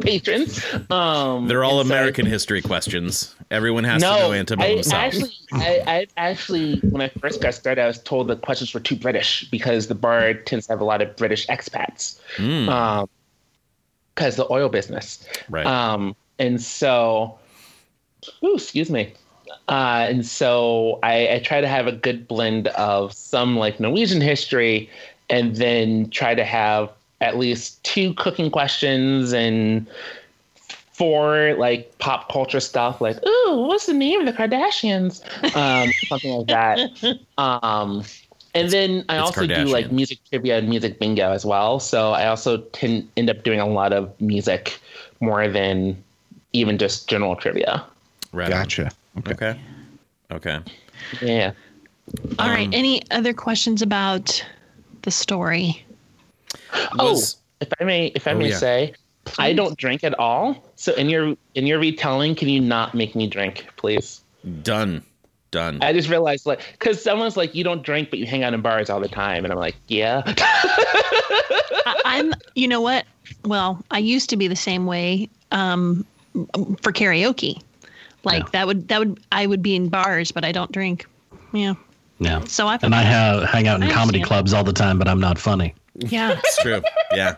[0.00, 0.64] patrons.
[0.90, 3.34] Um, They're all and so American history questions.
[3.52, 4.94] Everyone has no, to know Antebellum I South.
[4.94, 8.80] actually, I, I actually, when I first got started, I was told the questions were
[8.80, 13.08] too British because the bar tends to have a lot of British expats, Mm, um,
[14.14, 15.24] because the oil business.
[15.48, 15.66] right.
[15.66, 17.38] Um, and so,
[18.42, 19.12] ooh, excuse me.
[19.68, 24.20] Uh, and so I, I try to have a good blend of some like Norwegian
[24.20, 24.90] history
[25.30, 29.86] and then try to have at least two cooking questions and
[30.92, 35.22] four like pop culture stuff like, ooh, what's the name of the Kardashians?
[35.56, 37.18] Um, something like that.
[37.38, 38.04] Um,
[38.54, 41.80] and then I it's also do like music trivia and music bingo as well.
[41.80, 44.78] So I also tend end up doing a lot of music
[45.20, 46.02] more than
[46.52, 47.84] even just general trivia.
[48.32, 48.44] right.
[48.44, 48.50] on.
[48.50, 48.92] Gotcha.
[49.28, 49.58] Okay.
[50.30, 50.58] Okay.
[51.22, 51.52] Yeah.
[52.38, 52.66] All right.
[52.66, 54.44] Um, Any other questions about
[55.02, 55.84] the story?
[56.96, 58.58] Was- oh, if I may, if I Oh, may yeah.
[58.58, 58.94] say,
[59.38, 60.62] I don't drink at all.
[60.76, 64.20] So in your in your retelling, can you not make me drink, please?
[64.62, 65.02] done.
[65.50, 65.78] Done.
[65.82, 68.60] I just realized like because someone's like, you don't drink, but you hang out in
[68.60, 70.22] bars all the time, and I'm like, yeah.
[70.26, 72.34] I, I'm.
[72.56, 73.04] You know what?
[73.44, 76.04] Well, I used to be the same way um,
[76.82, 77.62] for karaoke.
[78.24, 78.48] Like Yeah.
[78.52, 81.06] that would that would I would be in bars, but I don't drink.
[81.52, 81.74] Yeah.
[82.18, 82.42] Yeah.
[82.44, 82.78] So I.
[82.82, 84.26] And I have hang out in I comedy understand.
[84.26, 85.74] clubs all the time, but I'm not funny.
[85.96, 86.32] Yeah.
[86.44, 86.82] It's true.
[87.12, 87.34] Yeah.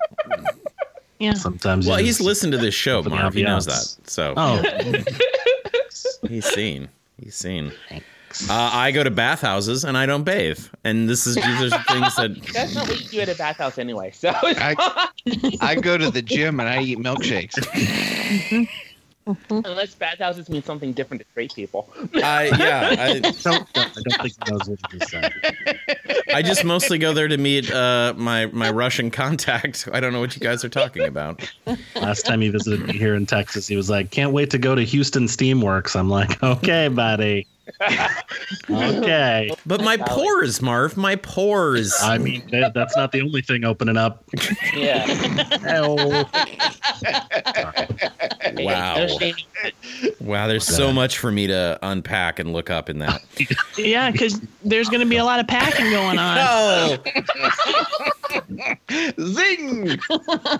[1.18, 1.34] Yeah.
[1.34, 1.86] Sometimes.
[1.86, 3.34] you Well, he's just- listened to this show, for the Marv.
[3.34, 3.96] He knows that.
[4.08, 4.62] So Oh,
[6.28, 6.88] he's seen.
[7.22, 7.72] He's seen.
[8.50, 12.14] Uh, I go to bathhouses and I don't bathe, and this is these are things
[12.16, 14.10] that That's not what you do at a bathhouse anyway.
[14.10, 15.08] So I,
[15.62, 17.56] I go to the gym and I eat milkshakes.
[19.50, 21.88] Unless bathhouses mean something different to straight people.
[22.14, 25.32] I yeah I, don't, I don't think he knows what he just said.
[26.32, 29.88] I just mostly go there to meet uh, my my Russian contact.
[29.92, 31.50] I don't know what you guys are talking about.
[31.94, 34.74] Last time he visited me here in Texas, he was like, "Can't wait to go
[34.74, 37.46] to Houston Steamworks." I'm like, "Okay, buddy."
[38.70, 39.50] Okay.
[39.66, 41.92] But my pores, Marv, my pores.
[42.02, 44.24] I mean, that- that's not the only thing opening up.
[44.74, 45.06] Yeah.
[45.58, 46.28] Hell.
[48.58, 49.06] Wow.
[50.20, 53.22] Wow, there's so much for me to unpack and look up in that.
[53.76, 56.38] Yeah, because there's going to be a lot of packing going on.
[56.40, 56.96] Oh,
[59.20, 59.84] Zing!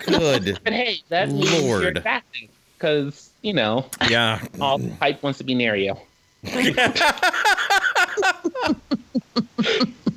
[0.05, 0.59] good.
[0.63, 2.03] But hey, that means you're Lord.
[2.77, 4.45] because you know Yeah.
[4.61, 5.95] all the pipe wants to be near you.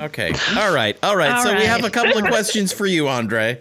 [0.00, 0.32] Okay.
[0.56, 0.96] All right.
[1.02, 1.32] All right.
[1.32, 3.60] All so we have a couple of questions for you, Andre.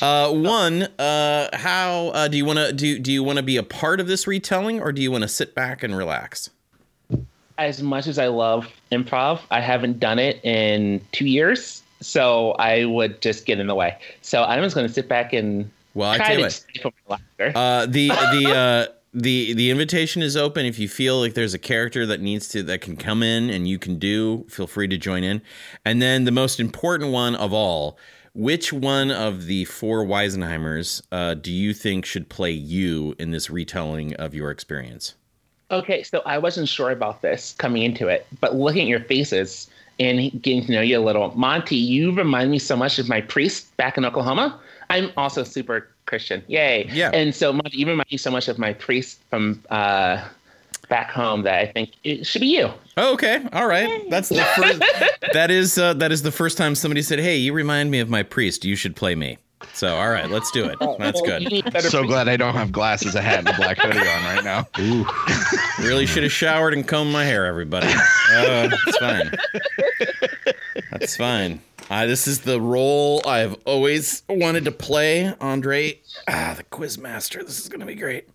[0.00, 2.98] Uh, one, uh, how uh, do you want to do?
[2.98, 5.28] Do you want to be a part of this retelling, or do you want to
[5.28, 6.50] sit back and relax?
[7.58, 12.84] As much as I love improv, I haven't done it in two years, so I
[12.84, 13.96] would just get in the way.
[14.22, 16.52] So I'm just going to sit back and Well, I try tell you to what.
[16.52, 17.52] stay from my laughter.
[17.58, 20.66] Uh, the the uh, the the invitation is open.
[20.66, 23.66] If you feel like there's a character that needs to that can come in and
[23.66, 25.42] you can do, feel free to join in.
[25.84, 27.98] And then the most important one of all,
[28.34, 33.50] which one of the four Weisenheimers uh, do you think should play you in this
[33.50, 35.14] retelling of your experience?
[35.72, 39.70] Okay, so I wasn't sure about this coming into it, but looking at your faces
[40.00, 43.20] and getting to know you a little, Monty, you remind me so much of my
[43.20, 44.58] priest back in Oklahoma.
[44.88, 46.88] I'm also super Christian, yay!
[46.92, 47.10] Yeah.
[47.14, 50.22] And so, much, you remind me so much of my priest from uh,
[50.88, 52.68] back home that I think it should be you.
[52.96, 54.10] Oh, okay, all right.
[54.10, 54.82] That's the first.
[55.32, 58.10] that is uh, that is the first time somebody said, "Hey, you remind me of
[58.10, 58.64] my priest.
[58.64, 59.38] You should play me."
[59.72, 60.78] So, all right, let's do it.
[60.98, 61.42] That's good.
[61.42, 63.98] need a better So glad I don't have glasses, a hat, and a black hoodie
[63.98, 64.66] on right now.
[64.80, 65.06] Ooh.
[65.78, 67.86] Really should have showered and combed my hair, everybody.
[67.86, 69.30] Uh, it's fine.
[70.90, 71.60] That's fine.
[71.90, 75.98] Uh, this is the role I've always wanted to play, Andre.
[76.28, 77.44] Ah, the quizmaster.
[77.44, 78.28] This is going to be great.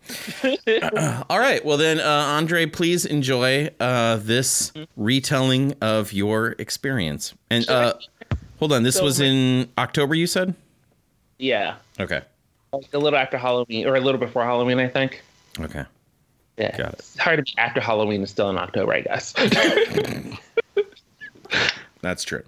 [0.67, 1.63] Uh, all right.
[1.63, 7.33] Well, then, uh, Andre, please enjoy uh, this retelling of your experience.
[7.49, 7.93] And uh,
[8.59, 8.83] hold on.
[8.83, 10.53] This So was in October, you said?
[11.39, 12.21] Yeah, Okay.
[12.73, 15.23] like a little after Halloween, or a little before Halloween, I think.
[15.61, 15.85] Okay.
[16.57, 16.99] Yeah, Got it.
[16.99, 19.33] it's hard to be after Halloween and still in October, I guess.
[22.01, 22.43] That's true.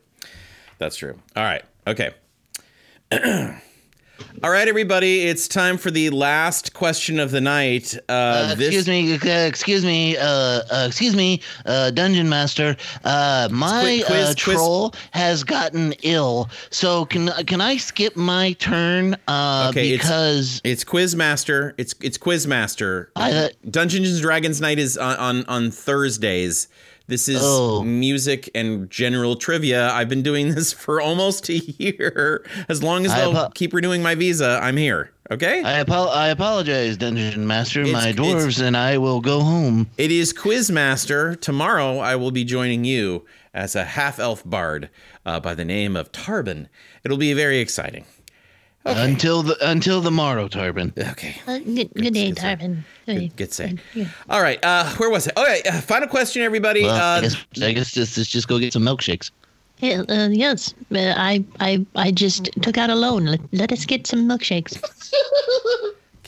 [0.79, 1.19] That's true.
[1.35, 1.63] All right.
[1.85, 2.11] Okay.
[4.43, 5.21] All right, everybody.
[5.27, 7.95] It's time for the last question of the night.
[8.09, 12.75] Uh, Uh, this, excuse me, uh, excuse me, uh, uh, excuse me, uh, dungeon master.
[13.03, 14.35] Uh, my Quiz- uh, quiz.
[14.35, 19.15] troll has gotten ill, so can can I skip my turn?
[19.27, 21.73] Uh, Okay, it's- because It's Quizmaster.
[21.77, 23.07] It's it's Quizmaster.
[23.15, 26.67] I uh, Dungeons and Dragons night is on on, on Thursdays.
[27.07, 27.83] This is Oh.
[27.83, 29.89] music and general trivia.
[29.91, 32.45] I've been doing this for almost a year.
[32.67, 35.11] As long as I they'll apo- keep renewing my visa, I'm here.
[35.31, 35.61] Okay.
[35.63, 37.81] I apo- I apologize, dungeon master.
[37.81, 39.89] It's- my dwarves and I will go home.
[39.97, 41.39] It is Quizmaster.
[41.39, 44.89] Tomorrow I will be joining you as a half elf bard
[45.25, 46.67] uh, by the name of Tarbin.
[47.03, 48.05] It'll be very exciting.
[48.87, 50.93] Until the until the morrow, Tarbin.
[50.97, 51.35] Okay.
[51.45, 52.55] Uh, good, good day, good say.
[52.55, 52.83] Tarvin.
[53.05, 53.75] Good, good say.
[54.29, 54.63] All right.
[54.63, 55.33] Uh, where was it?
[55.35, 55.65] All right.
[55.67, 56.83] Uh, final question, everybody.
[56.83, 59.31] Well, I uh, guess I guess this is just go get some milkshakes.
[59.79, 63.25] Yeah, uh, yes, uh, I, I, I just took out a loan.
[63.25, 64.81] Let, let us get some milkshakes.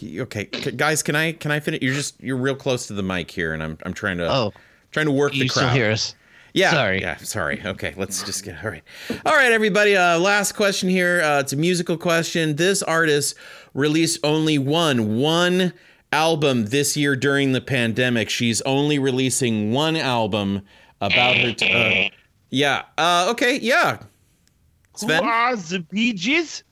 [0.22, 1.82] okay, C- guys, can I can I finish?
[1.82, 4.54] You're just you're real close to the mic here, and I'm I'm trying to Oh,
[4.92, 5.76] trying to work you the still crowd.
[5.76, 6.14] hear us?
[6.54, 6.72] Yeah.
[6.72, 7.02] Sorry.
[7.02, 7.18] Yeah.
[7.18, 7.62] Sorry.
[7.64, 7.94] Okay.
[7.98, 8.64] Let's just get.
[8.64, 8.84] All right.
[9.26, 9.96] All right, everybody.
[9.96, 11.22] Uh, last question here.
[11.22, 12.56] Uh, it's a musical question.
[12.56, 13.36] This artist
[13.74, 15.74] released only one one
[16.12, 18.30] album this year during the pandemic.
[18.30, 20.62] She's only releasing one album
[21.02, 21.54] about her.
[21.54, 21.72] T-
[22.08, 22.10] uh,
[22.50, 22.84] yeah.
[22.98, 23.60] Uh, okay.
[23.60, 24.00] Yeah.
[24.96, 25.24] Sven.
[25.24, 26.64] are the Bee Gees?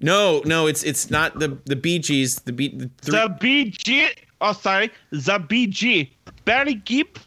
[0.00, 0.42] No.
[0.44, 0.66] No.
[0.66, 2.36] It's it's not the the Bee Gees.
[2.40, 2.68] The Bee.
[2.68, 4.08] The three, The Bee Gee.
[4.40, 4.90] Oh, sorry.
[5.10, 6.16] The Bee Gee.
[6.44, 7.18] Barry Gibb.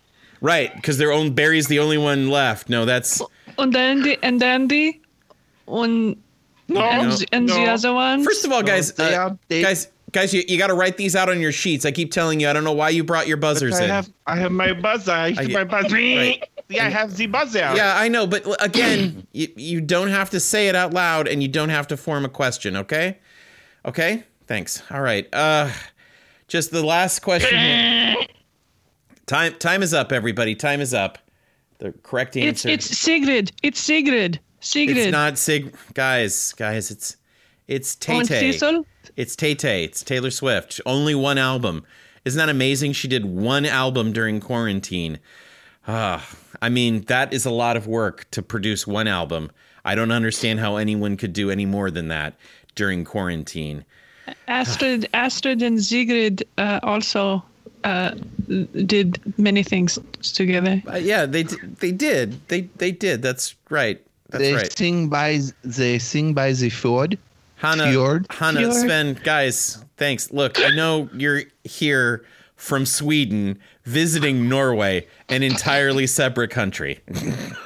[0.46, 0.74] Right.
[0.76, 2.70] Because their own Barry's the only one left.
[2.70, 2.86] No.
[2.86, 3.22] That's.
[3.58, 5.00] And then the and then the
[5.68, 6.18] and
[6.68, 6.82] No.
[6.82, 7.16] and, No.
[7.16, 7.56] the- and no.
[7.56, 8.24] the other one.
[8.24, 8.94] First of all, guys.
[8.94, 9.88] they uh, are- they- guys.
[10.12, 11.84] Guys, you, you got to write these out on your sheets.
[11.86, 13.90] I keep telling you, I don't know why you brought your buzzers I in.
[13.90, 15.12] have I have my buzzer.
[15.12, 15.94] I have I- my buzzer.
[15.96, 16.42] right.
[16.70, 17.60] Yeah, I have the buzzer.
[17.60, 21.42] Yeah, I know, but again, you, you don't have to say it out loud and
[21.42, 23.18] you don't have to form a question, okay?
[23.84, 24.24] Okay?
[24.48, 24.82] Thanks.
[24.90, 25.28] All right.
[25.34, 25.70] Uh
[26.48, 28.16] just the last question here.
[29.26, 30.56] Time time is up, everybody.
[30.56, 31.18] Time is up.
[31.80, 32.70] The correct answer.
[32.70, 33.52] it's Sigrid.
[33.64, 34.40] It's Sigrid.
[34.60, 34.98] Sigrid.
[34.98, 37.18] It's not Sig guys, guys, it's
[37.68, 38.58] it's Tay Tay.
[39.16, 39.84] It's Tay Tay.
[39.84, 40.80] It's Taylor Swift.
[40.86, 41.84] Only one album.
[42.24, 42.93] Isn't that amazing?
[42.93, 45.20] She did one album during quarantine.
[45.88, 46.28] Ah,
[46.62, 49.52] I mean, that is a lot of work to produce one album.
[49.84, 52.36] I don't understand how anyone could do any more than that
[52.76, 53.86] during quarantine.
[54.47, 57.43] Astrid Astrid and Sigrid uh, also
[57.86, 58.16] uh,
[58.86, 60.82] did many things together.
[60.92, 62.46] Uh, yeah, they d- they did.
[62.48, 63.22] They they did.
[63.22, 64.02] That's right.
[64.30, 64.72] That's they right.
[64.72, 67.18] sing by they sing by the fjord.
[67.58, 68.28] Hannah, Fjord?
[68.30, 68.74] Hannah, Fjord.
[68.74, 70.32] Sven, guys, thanks.
[70.32, 72.26] Look, I know you're here
[72.58, 77.00] from Sweden visiting Norway, an entirely separate country.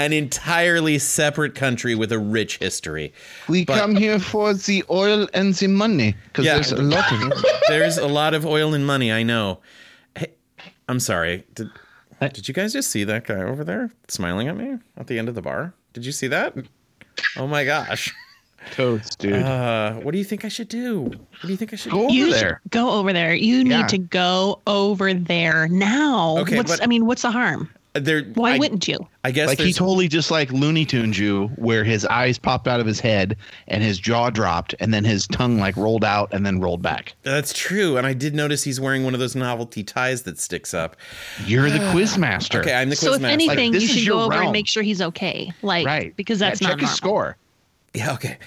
[0.00, 3.12] an entirely separate country with a rich history.
[3.48, 6.54] We But- come here for the oil and the money because Yeah.
[6.54, 7.46] there's a lot of it.
[7.68, 9.60] There's a lot of oil and money, I know.
[10.16, 10.32] Hey,
[10.88, 11.44] I'm sorry.
[11.54, 11.68] Did,
[12.20, 15.28] did you guys just see that guy over there smiling at me at the end
[15.28, 15.74] of the bar?
[15.92, 16.54] Did you see that?
[17.36, 18.12] Oh my gosh.
[18.72, 19.34] Toads, dude.
[19.34, 21.02] Uh, what do you think I should do?
[21.04, 22.22] What do you think I should Go do?
[22.22, 22.60] over there.
[22.70, 23.34] go over there.
[23.34, 23.78] You Yeah.
[23.82, 26.38] need to go over there now.
[26.38, 27.70] Okay, what's but- I mean, what's the harm?
[27.92, 28.98] There, Why I, wouldn't you?
[29.24, 32.78] I guess Like he totally just like Looney Tunes you, where his eyes popped out
[32.78, 33.36] of his head
[33.66, 37.14] and his jaw dropped, and then his tongue like rolled out and then rolled back.
[37.24, 40.72] That's true, and I did notice he's wearing one of those novelty ties that sticks
[40.72, 40.96] up.
[41.46, 42.60] You're the quiz master.
[42.60, 43.32] Okay, I'm the So quiz if master.
[43.34, 44.42] anything, this you should go over realm.
[44.44, 45.50] and make sure he's okay.
[45.62, 46.14] Like, right?
[46.14, 47.36] because that's yeah, not check his score.
[47.92, 48.38] yeah, okay.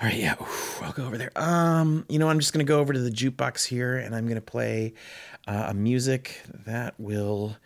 [0.00, 1.32] All right, yeah, Oof, I'll go over there.
[1.36, 4.40] Um, you know, I'm just gonna go over to the jukebox here, and I'm gonna
[4.40, 4.94] play
[5.46, 7.56] uh, a music that will.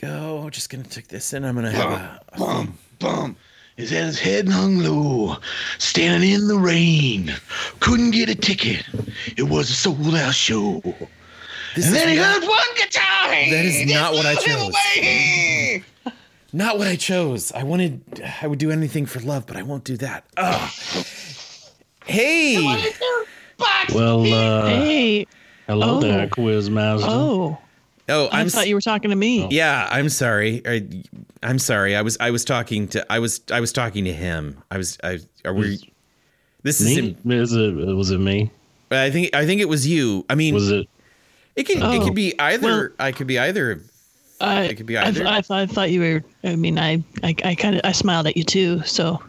[0.00, 0.50] Here we go.
[0.50, 1.44] Just gonna take this in.
[1.44, 2.20] I'm gonna have a.
[2.38, 3.36] Bum, bum.
[3.76, 5.36] His head, his head hung low,
[5.78, 7.32] standing in the rain.
[7.80, 8.84] Couldn't get a ticket.
[9.36, 10.80] It was a sold out show.
[11.76, 13.28] This And is then he not, heard one guitar.
[13.30, 15.82] that is not what I chose.
[16.52, 17.52] not what I chose.
[17.52, 18.00] I wanted.
[18.42, 20.24] I would do anything for love, but I won't do that.
[20.36, 21.04] Ugh.
[22.04, 22.56] Hey.
[23.94, 25.26] Well, uh, Hey,
[25.66, 26.00] hello Oh.
[26.00, 27.58] there, quiz master.
[28.08, 28.48] Oh, Oh, I I'm.
[28.48, 29.46] thought you were talking to me.
[29.50, 30.62] Yeah, I'm sorry.
[30.66, 31.02] I,
[31.42, 31.94] I'm sorry.
[31.96, 34.62] I was I was talking to I was I was talking to him.
[34.70, 35.78] I was I are we
[36.62, 37.36] This is me?
[37.36, 37.74] Is it?
[37.74, 38.50] Was it me?
[38.90, 40.24] I think I think it was you.
[40.30, 40.88] I mean, Was it?
[41.56, 43.82] it could it Oh, could be either well- I could be either.
[44.40, 45.26] I, It could be either.
[45.26, 46.24] I, thought, I thought you were.
[46.44, 48.82] I mean, I, I, I kind of, I smiled at you too.
[48.84, 49.20] So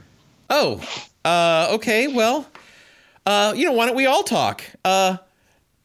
[0.49, 0.81] Oh.
[1.25, 2.47] Uh okay, well.
[3.25, 4.63] Uh you know, why don't we all talk?
[4.85, 5.17] Uh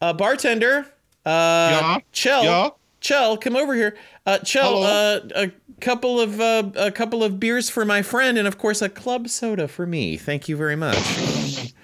[0.01, 0.87] uh bartender,
[1.27, 1.31] uh
[1.71, 1.99] Yeah?
[2.13, 2.45] Chell.
[2.45, 2.69] Yeah?
[3.05, 3.97] Chell, come over here.
[4.25, 5.53] Uh Chell, uh a
[5.83, 9.29] couple of uh, a couple of beers for my friend and of course a club
[9.29, 10.17] soda for me.
[10.17, 11.75] Thank you very much.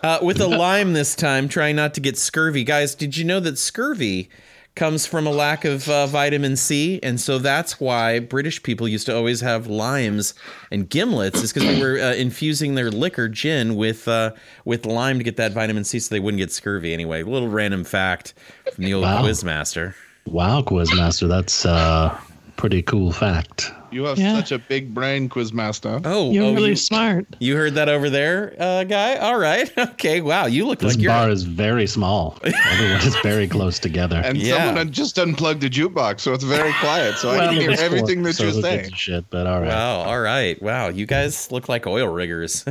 [0.00, 2.62] Uh, with a lime this time, trying not to get scurvy.
[2.62, 4.30] Guys, did you know that scurvy
[4.76, 7.00] comes from a lack of uh, vitamin C?
[7.02, 10.34] And so that's why British people used to always have limes
[10.70, 14.34] and gimlets, is because they were uh, infusing their liquor, gin, with uh,
[14.64, 16.92] with lime to get that vitamin C so they wouldn't get scurvy.
[16.92, 18.34] Anyway, a little random fact
[18.72, 19.24] from the old Wow.
[19.24, 19.94] Quizmaster.
[20.30, 21.28] Wow, Quizmaster.
[21.28, 22.18] That's a
[22.56, 23.72] pretty cool fact.
[23.90, 24.34] You have Yeah.
[24.34, 26.02] such a big brain, Quizmaster.
[26.04, 27.26] Oh, you're oh, really you, smart.
[27.38, 29.16] you heard that over there, uh, guy?
[29.16, 29.70] All right.
[29.78, 30.20] Okay.
[30.20, 30.44] Wow.
[30.46, 31.10] You look This like you're.
[31.10, 32.38] bar is very small.
[32.44, 34.20] Everyone is very close together.
[34.22, 34.56] And Yeah.
[34.58, 37.16] someone had just unplugged the jukebox, so it's very quiet.
[37.16, 38.92] So I can hear everything that so you're saying.
[38.92, 39.68] Shit, but all right.
[39.68, 40.00] Wow.
[40.02, 40.60] All right.
[40.62, 40.88] Wow.
[40.88, 42.64] You guys look like oil riggers.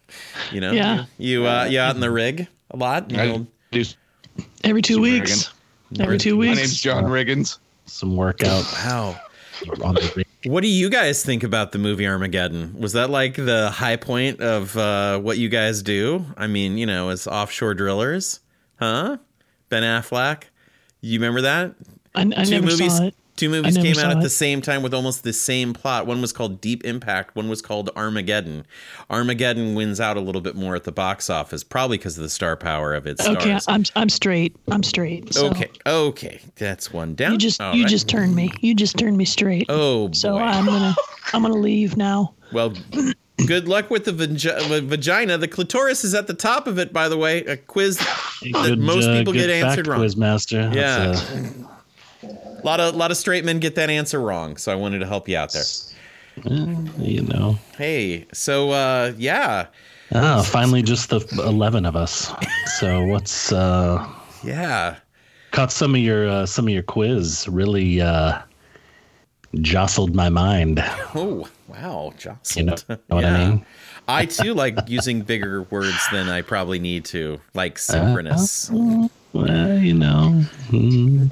[0.52, 0.72] you know.
[0.72, 1.04] Yeah.
[1.18, 3.10] You uh, you out in the rig a lot.
[3.10, 3.84] You I know, do-
[4.64, 5.50] Every two Super weeks.
[6.00, 6.56] Every two weeks.
[6.56, 7.58] My name's John Riggins.
[7.86, 9.94] Some workout Wow.
[10.44, 12.74] What do you guys think about the movie Armageddon?
[12.78, 16.24] Was that like the high point of uh, what you guys do?
[16.36, 18.40] I mean, you know, as offshore drillers,
[18.76, 19.18] huh?
[19.68, 20.44] Ben Affleck,
[21.00, 21.74] you remember that?
[22.14, 22.96] I, I never movies.
[22.96, 23.14] saw it.
[23.34, 26.06] Two movies came out at the same time with almost the same plot.
[26.06, 27.34] One was called Deep Impact.
[27.34, 28.66] One was called Armageddon.
[29.10, 32.28] Armageddon wins out a little bit more at the box office, probably because of the
[32.28, 33.64] star power of its Okay, stars.
[33.68, 34.54] I'm, I'm straight.
[34.70, 35.32] I'm straight.
[35.32, 37.32] So okay, okay, that's one down.
[37.32, 37.90] You just, All you right.
[37.90, 38.50] just turned me.
[38.60, 39.66] You just turned me straight.
[39.70, 40.12] Oh boy.
[40.12, 40.94] so I'm gonna,
[41.32, 42.34] I'm gonna leave now.
[42.52, 42.74] Well,
[43.46, 45.38] good luck with the vagi- vagina.
[45.38, 47.38] The clitoris is at the top of it, by the way.
[47.46, 47.96] A quiz
[48.52, 50.00] that most uh, people get answered wrong.
[50.00, 50.70] Quiz master.
[50.74, 51.18] Yeah.
[52.62, 55.00] Uh, A lot of lot of straight men get that answer wrong, so I wanted
[55.00, 55.64] to help you out there.
[56.98, 57.58] you know.
[57.76, 59.66] Hey, so uh, yeah,
[60.14, 62.32] Ah, finally, just the eleven of us.
[62.78, 64.06] So what's uh,
[64.44, 64.96] yeah.
[65.52, 68.40] caught some of your uh, some of your quiz really uh,
[69.60, 70.80] jostled my mind.
[71.14, 72.56] Oh wow, jostled.
[72.56, 72.76] You know,
[73.08, 73.66] know what I mean?
[74.08, 78.70] I too like using bigger words than I probably need to, like synchronous.
[79.32, 80.44] Well, you know.
[80.68, 81.26] hmm.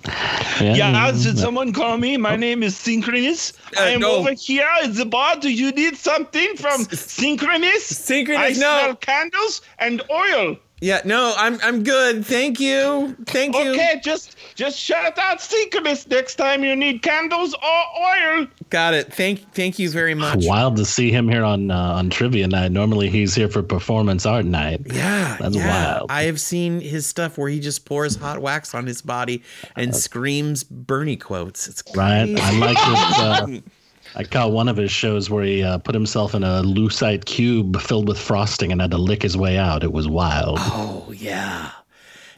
[0.61, 2.17] Yeah, did someone call me?
[2.17, 3.53] My name is Synchronous.
[3.77, 4.17] Uh, I am no.
[4.17, 5.37] over here at the bar.
[5.37, 7.85] Do you need something from Synchronous?
[7.85, 8.79] Synchronous, I no.
[8.81, 10.57] smell candles and oil.
[10.81, 12.25] Yeah, no, I'm I'm good.
[12.25, 13.15] Thank you.
[13.27, 13.73] Thank you.
[13.73, 18.47] Okay, just just shout out Synchronous next time you need candles or oil.
[18.71, 19.13] Got it.
[19.13, 20.47] Thank thank you very much.
[20.47, 22.73] Wild to see him here on uh, on trivia night.
[22.73, 24.81] Normally he's here for performance art night.
[24.87, 25.69] Yeah, That's yeah.
[25.97, 26.11] wild.
[26.11, 29.43] I have seen his stuff where he just pours hot wax on his body
[29.77, 31.69] and screams Bernie quotes.
[31.69, 32.35] It's Right.
[32.39, 33.19] I like this.
[33.19, 33.61] Uh,
[34.17, 37.81] I caught one of his shows where he uh, put himself in a lucite cube
[37.81, 39.85] filled with frosting and had to lick his way out.
[39.85, 40.59] It was wild.
[40.61, 41.71] Oh yeah,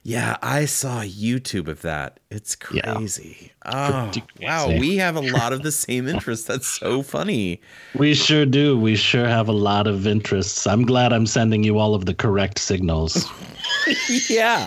[0.02, 0.36] yeah.
[0.42, 2.20] I saw YouTube of that.
[2.30, 2.94] It's Yeah.
[2.94, 3.52] crazy.
[3.64, 6.46] Oh Pretty wow, we have a lot of the same interests.
[6.46, 7.60] That's so funny.
[7.96, 8.78] We sure do.
[8.78, 10.66] We sure have a lot of interests.
[10.66, 13.26] I'm glad I'm sending you all of the correct signals.
[14.28, 14.66] yeah.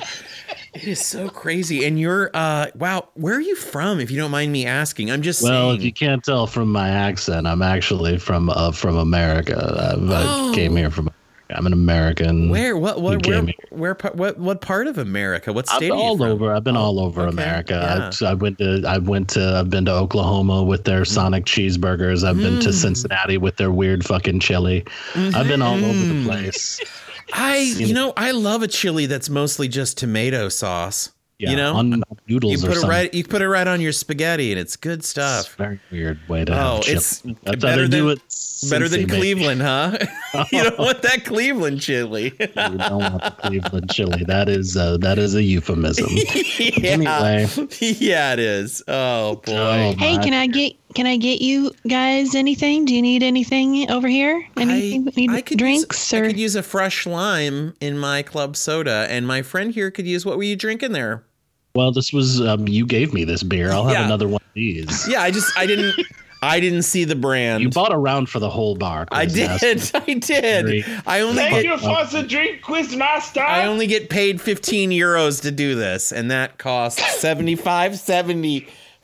[0.75, 1.85] It is so crazy.
[1.85, 5.09] And you're uh wow, where are you from if you don't mind me asking?
[5.09, 5.79] I'm just Well, saying.
[5.79, 9.95] if you can't tell from my accent, I'm actually from uh, from America.
[9.97, 11.09] I, I came here from.
[11.51, 12.49] I'm an American.
[12.49, 12.51] Oh.
[12.51, 13.55] where what what where, came here.
[13.69, 15.53] where what what part of America?
[15.53, 15.75] What state?
[15.75, 16.53] I've state been are you all over.
[16.53, 18.11] I've been all over okay, America.
[18.21, 18.83] I, I went to.
[18.85, 19.55] I went to.
[19.59, 22.27] I've been to Oklahoma with their Sonic cheeseburgers.
[22.27, 24.83] I've been to Cincinnati with their weird fucking chili.
[25.15, 26.81] I've been all over the place.
[27.33, 31.11] I you know, I love a chili that's mostly just tomato sauce.
[31.37, 31.75] Yeah, you know?
[31.75, 32.89] on noodles You or put it something.
[32.89, 35.47] right you put it right on your spaghetti and it's good stuff.
[35.47, 36.95] It's a very weird way to Oh, have chili.
[36.97, 38.69] it's That's how better they do than- it.
[38.69, 39.97] Better than Cleveland, huh?
[40.53, 42.31] you don't want that Cleveland chili.
[42.39, 44.23] You don't want the Cleveland chili.
[44.23, 46.07] That is uh, that is a euphemism.
[46.57, 46.89] yeah.
[46.89, 47.47] Anyway.
[47.81, 48.81] yeah, it is.
[48.87, 49.51] Oh boy.
[49.53, 52.85] Oh, Hey, can I get can I get you guys anything?
[52.85, 54.43] Do you need anything over here?
[54.57, 55.05] Anything?
[55.15, 59.27] need could drinks use, I could use a fresh lime in my club soda, and
[59.27, 60.25] my friend here could use.
[60.25, 61.23] What were you drinking there?
[61.75, 63.71] Well, this was um, you gave me this beer.
[63.71, 64.05] I'll have Yeah.
[64.05, 65.07] another one of these.
[65.07, 65.93] Yeah, I just I didn't
[66.41, 67.61] I didn't see the brand.
[67.63, 69.07] You bought a round for the whole bar.
[69.11, 69.49] I did.
[69.49, 70.01] Master.
[70.07, 70.85] I did.
[71.05, 73.41] I only Thank get you for the drink, Quizmaster.
[73.45, 77.99] I only get paid 15 euros to do this, and that costs 75,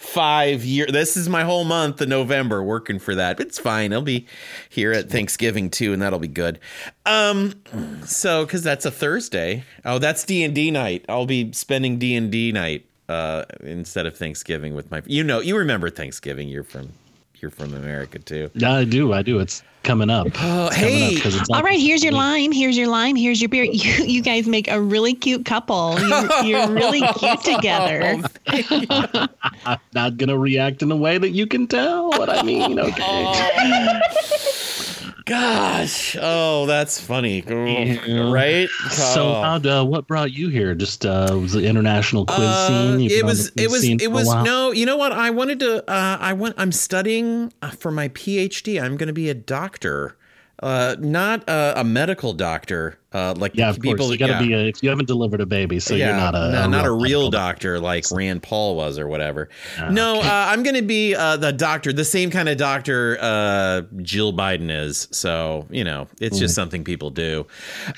[0.01, 0.87] 75 year.
[0.87, 3.39] This is my whole month of November working for that.
[3.39, 3.93] It's fine.
[3.93, 4.27] I'll be
[4.69, 6.59] here at Thanksgiving too, and that'll be good.
[7.05, 7.61] Um,
[8.05, 9.63] so because that's a Thursday.
[9.85, 11.05] Oh, that's D and D night.
[11.07, 15.01] I'll be spending D and D night uh instead of Thanksgiving with my.
[15.05, 16.49] You know, you remember Thanksgiving.
[16.49, 16.93] You're from.
[17.41, 18.51] You're from America too.
[18.53, 19.13] Yeah, I do.
[19.13, 19.39] I do.
[19.39, 20.27] It's coming up.
[20.39, 21.15] Oh, It's coming hey.
[21.17, 22.19] up 'cause it's All not right, this here's your week.
[22.19, 22.51] lime.
[22.51, 23.15] Here's your lime.
[23.15, 23.63] Here's your beer.
[23.63, 25.97] You, you guys make a really cute couple.
[25.99, 28.21] You're, you're really cute together.
[28.47, 29.29] I'm
[29.65, 32.79] oh, not gonna react in a way that you can tell what I mean.
[32.79, 34.01] Okay.
[35.25, 38.67] Gosh, oh, that's funny, right?
[38.89, 39.41] So, Oh.
[39.43, 40.73] how'd, uh, what brought you here?
[40.73, 42.99] Just uh, was the international quiz Uh, scene?
[43.01, 45.83] You've it was it was it a was no you know what i wanted to
[45.89, 50.17] uh i went i'm studying uh, for my phd i'm going to be a doctor
[50.63, 54.11] uh not uh, a medical doctor uh like Yeah, of people course.
[54.11, 54.39] You gotta yeah.
[54.39, 56.85] be a, if you haven't delivered a baby, so yeah, you're not a, no, not
[56.85, 59.49] a real medical doctor like Rand Paul was or whatever.
[59.77, 63.17] Ah, no, uh, I'm going to be uh, the doctor, the same kind of doctor
[63.19, 65.07] uh, Jill Biden is.
[65.11, 66.55] So you know, it's just Mm.
[66.55, 67.45] something people do.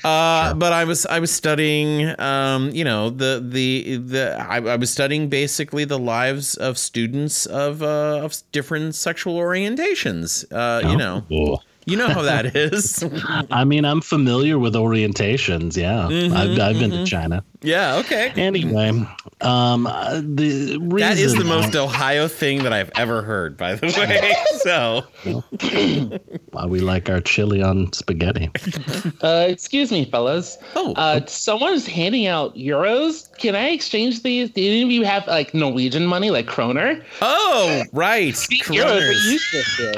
[0.02, 4.76] Uh, But I was I was studying, um, you know, the the the I, I
[4.76, 10.44] was studying basically the lives of students of uh, of different sexual orientations.
[10.52, 11.58] Uh, You know, Oh.
[11.86, 13.04] You know how that is.
[13.50, 15.76] I mean, I'm familiar with orientations.
[15.76, 17.44] Yeah, Mm-hmm, I've, I've been to China.
[17.62, 17.96] yeah.
[17.96, 18.32] Okay.
[18.36, 18.88] Anyway,
[19.40, 23.56] um, uh, the reason That is the I- most Ohio thing that I've ever heard,
[23.56, 24.34] by the way.
[24.60, 25.04] So,
[26.50, 28.50] why we like our chili on spaghetti.
[29.22, 30.58] Uh, excuse me, fellas.
[30.76, 30.92] Oh.
[30.96, 33.34] uh, someone's handing out euros.
[33.38, 34.50] Can I exchange these?
[34.50, 37.02] Do any of you have like Norwegian money, like kroner?
[37.22, 39.92] oh, right, Euros are useless here.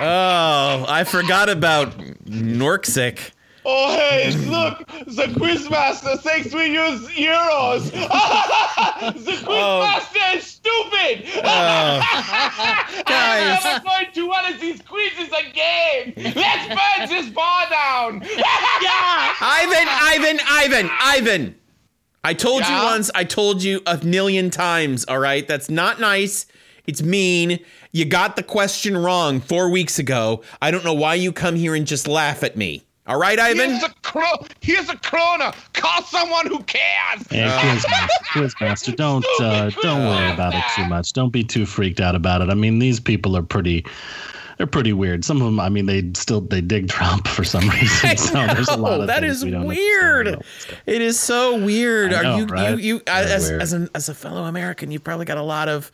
[0.00, 3.32] Oh, I forgot about Norksik.
[3.64, 7.90] Oh, hey, look, the Quizmaster thinks we use euros.
[9.24, 11.28] the Quizmaster is stupid.
[11.44, 12.00] Oh,
[13.06, 16.14] I'm never going to one of these quizzes again.
[16.16, 18.22] Let's burn this bar down.
[18.36, 21.54] yeah, Ivan, Ivan, Ivan, Ivan.
[22.24, 25.46] I told you once, I told you a million times, all right?
[25.46, 26.46] That's not nice.
[26.90, 27.60] It's mean.
[27.92, 30.42] You got the question wrong four weeks ago.
[30.60, 32.82] I don't know why you come here and just laugh at me.
[33.06, 33.70] All right, Ivan?
[33.70, 35.52] Here's a cro- here's a kroner.
[35.72, 37.26] Call someone who cares.
[37.30, 41.12] Hey, Quizmaster, Quizmaster, don't uh, don't worry about it too much.
[41.12, 42.50] Don't be too freaked out about it.
[42.50, 43.86] I mean, these people are pretty.
[44.58, 45.24] They're pretty weird.
[45.24, 48.16] Some of them, I mean, they still they dig Trump for some reason.
[48.18, 50.44] So there's a lot of that things is we weird.
[50.84, 52.12] It is so weird.
[52.12, 52.70] I Are know, you right?
[52.72, 53.62] you you Very as weird.
[53.62, 55.90] as, an, as a fellow American, you've probably got a lot of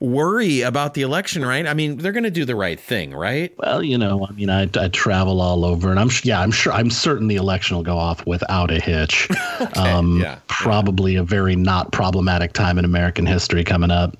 [0.00, 1.66] worry about the election, right?
[1.66, 3.52] I mean, they're going to do the right thing, right?
[3.58, 6.50] Well, you know, I mean, I, I travel all over, and I'm sh- yeah, I'm
[6.50, 9.28] sure, I'm certain the election will go off without a hitch.
[9.76, 14.16] um, yeah, probably a very not problematic time in American history coming up.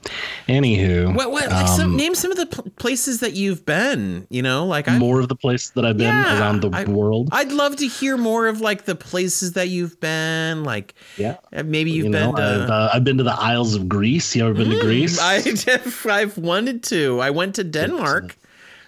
[0.49, 1.31] Anywho, What?
[1.31, 1.51] What?
[1.51, 4.26] Like some, um, name some of the pl- places that you've been.
[4.31, 4.99] You know, like I.
[4.99, 7.29] more of the places that I've been Yeah, around the I- world.
[7.33, 10.64] I'd love to hear more of like the places that you've been.
[10.64, 12.72] Like, yeah, maybe you've you know, been I've, to.
[12.72, 14.35] uh, I've been to the Isles of Greece.
[14.35, 15.18] You ever been to Greece?
[15.20, 15.41] I
[16.11, 17.21] I've wanted to.
[17.21, 18.37] I went to Denmark.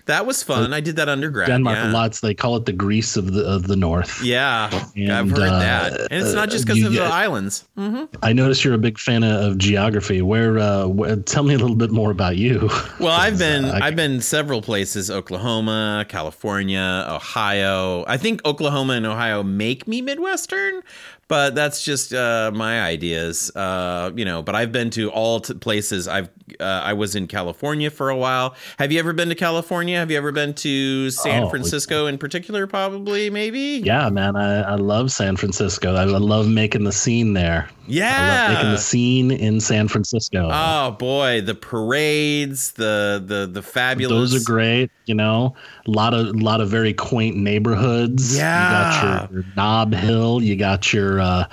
[0.06, 0.72] That was fun.
[0.72, 1.46] I did that undergrad.
[1.46, 1.92] Denmark, yeah.
[1.92, 4.20] lots they call it the Greece of the of the North.
[4.24, 7.64] Yeah, I've And, heard uh, that, and it's not just because of the get- islands.
[7.76, 10.20] hmm I notice you're a big fan of, geography.
[10.20, 11.14] Where, uh, where?
[11.16, 12.68] Tell me a little bit more about you.
[12.98, 18.04] Well, I've been I- I've been several places: Oklahoma, California, Ohio.
[18.08, 20.82] I think Oklahoma and Ohio make me Midwestern,
[21.30, 23.54] but that's just uh, my ideas.
[23.54, 26.08] Uh, you know, but I've been to all t- places.
[26.08, 26.28] I've
[26.58, 28.56] uh, I was in California for a while.
[28.80, 29.96] Have you ever been to California?
[29.98, 32.66] Have you ever been to San Oh, Francisco in particular?
[32.66, 33.80] Probably, maybe.
[33.84, 35.94] Yeah, man, I, I love San Francisco.
[35.94, 37.68] I, I love making the scene there.
[37.86, 38.16] Yeah.
[38.18, 40.48] I love making the scene in San Francisco.
[40.52, 44.32] Oh boy, the parades, the the the fabulous.
[44.32, 44.90] Those are great.
[45.06, 45.54] You know,
[45.86, 48.36] a lot of a lot of very quaint neighborhoods.
[48.36, 48.64] Yeah.
[48.64, 50.42] you got your, your Nob Hill.
[50.42, 51.44] You got your uh,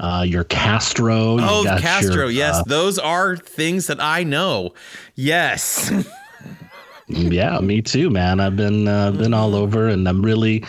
[0.00, 1.38] uh, your Castro.
[1.38, 2.14] You Oh, Castro.
[2.14, 4.74] your, yes, uh, those are things that I know.
[5.14, 5.92] Yes.
[7.08, 8.40] yeah, me too, man.
[8.40, 10.64] I've been uh, been all over, and I'm really.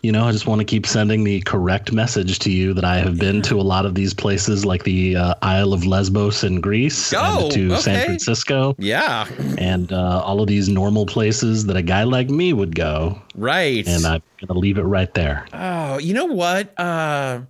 [0.00, 2.98] You know, I just want to keep sending the correct message to you that I
[2.98, 6.60] have been to a lot of these places, like the uh, Isle of Lesbos in
[6.60, 8.04] Greece, Oh, and to San.
[8.06, 9.26] Francisco, yeah.
[9.58, 13.20] and uh, all of these normal places that a guy like me would go.
[13.34, 13.84] Right.
[13.88, 15.44] And I'm gonna leave it right there.
[15.52, 16.78] oh, you know what?
[16.78, 17.40] Uh,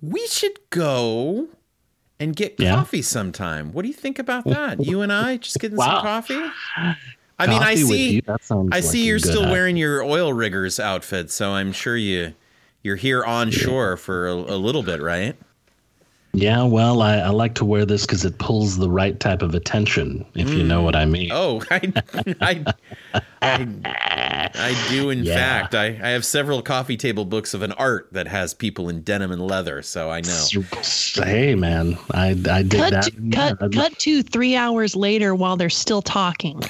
[0.00, 1.48] we should go
[2.18, 2.74] and get Yeah.
[2.76, 3.72] coffee sometime.
[3.72, 4.84] What do you think about that?
[4.84, 5.96] You and I just getting Wow.
[5.96, 6.42] some coffee.
[7.38, 8.10] I mean, I Coffee with see.
[8.14, 8.22] you,
[8.72, 12.34] I like see you're still wearing your oil riggers outfit, so I'm sure you
[12.82, 15.36] you're here on shore for a, a little bit, right?
[16.36, 19.54] Yeah, well, I, I like to wear this because it pulls the right type of
[19.54, 21.30] attention, if you know what I mean.
[21.32, 21.92] Oh, I,
[22.42, 22.64] I,
[23.40, 25.08] I, I do.
[25.08, 25.34] In Yeah.
[25.34, 29.00] fact, I, I have several coffee table books of an art that has people in
[29.00, 30.46] denim and leather, so I know.
[31.14, 33.04] Hey, man, I I did Cut that.
[33.04, 36.62] to, cut, Yeah, cut to three hours later while they're still talking.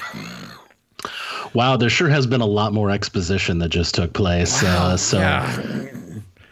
[1.53, 4.63] Wow, there sure has been a lot more exposition that just took place.
[4.63, 5.89] Uh, so, Yeah.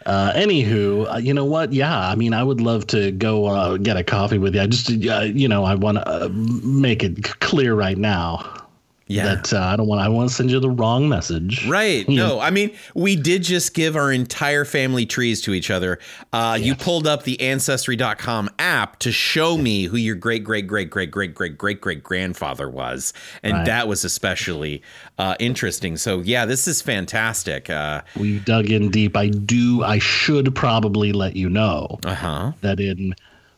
[0.06, 1.72] Uh, anywho, uh, you know what?
[1.72, 4.60] Yeah, I mean, I would love to go uh, get a coffee with you.
[4.60, 8.65] I just, uh, you know, I want to uh, make it clear right now
[9.08, 9.36] Yeah.
[9.36, 10.00] that uh, I don't want.
[10.00, 11.66] I want to send you the wrong message.
[11.68, 12.08] Right.
[12.08, 16.00] No, I mean, we did just give our entire family trees to each other.
[16.32, 20.90] Uh, You pulled up the Ancestry.com app to show me who your great, great, great,
[20.90, 23.12] great, great, great, great, great grandfather was.
[23.44, 23.66] And Right.
[23.66, 24.82] that was especially
[25.18, 25.96] uh, interesting.
[25.96, 27.70] So, yeah, this is fantastic.
[27.70, 29.16] Uh We dug in deep.
[29.16, 29.84] I do.
[29.84, 32.52] I should probably let you know uh-huh.
[32.62, 33.14] that in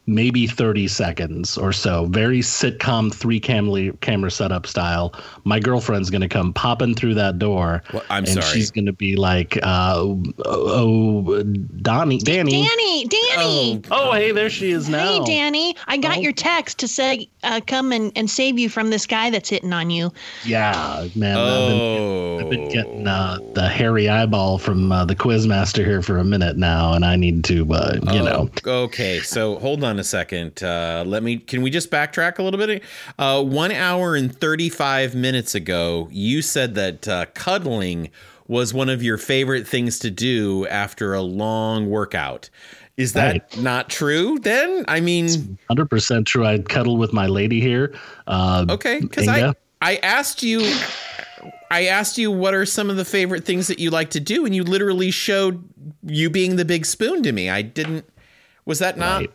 [0.08, 6.22] maybe 30 seconds or so, very sitcom three camera camera setup style, my girlfriend's going
[6.22, 7.82] to come popping through that door.
[7.92, 8.46] Well, I'm and sorry.
[8.46, 10.02] she's going to be like, uh,
[10.44, 11.42] oh,
[11.82, 12.66] Donnie, Danny.
[12.66, 13.82] Danny, Danny.
[13.90, 15.24] Oh, hey, there she is now.
[15.24, 15.76] Hey, Danny.
[15.86, 16.20] I got Oh.
[16.20, 19.72] your text to say uh, come and, and save you from this guy that's hitting
[19.72, 20.12] on you.
[20.44, 21.36] Yeah, man.
[21.36, 22.38] I've been, Oh.
[22.40, 26.56] I've been getting uh, the hairy eyeball from uh, the Quizmaster here for a minute
[26.56, 28.48] now, and I need to, uh, you know.
[28.66, 30.62] Oh, Okay, so hold on a second.
[30.62, 31.38] Uh, let me.
[31.38, 32.82] Can we just backtrack a little bit?
[33.18, 38.10] Uh, one hour and thirty-five minutes ago, you said that uh, cuddling
[38.46, 42.48] was one of your favorite things to do after a long workout.
[42.96, 43.58] Is that Right.
[43.62, 44.38] not true?
[44.40, 46.44] Then I mean, Hundred percent true.
[46.46, 47.94] I'd cuddle with my lady here.
[48.26, 50.60] Uh, okay, because I I asked you.
[51.70, 54.46] I asked you what are some of the favorite things that you like to do,
[54.46, 55.62] and you literally showed
[56.02, 57.50] you being the big spoon to me.
[57.50, 58.08] I didn't.
[58.68, 59.20] Was that not?
[59.22, 59.30] Right.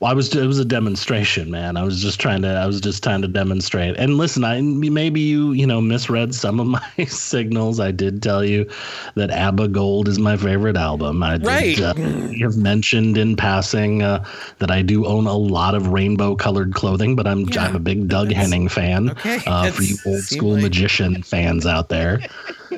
[0.00, 1.76] Well, I was it was a demonstration, man.
[1.76, 3.96] I was just trying to I was just trying to demonstrate.
[3.96, 6.66] And listen, I maybe you you know misread some of
[6.98, 7.78] my signals.
[7.78, 8.68] I did tell you
[9.14, 11.22] that ABBA Gold is my favorite album.
[11.22, 11.80] I did Right.
[11.80, 14.24] uh, have mentioned in passing uh,
[14.58, 17.80] that I do own a lot of rainbow colored clothing, but I'm Yeah, I'm a
[17.80, 19.10] big Doug Henning fan.
[19.10, 22.20] Okay, Uh, for you old school like- magician fans out there.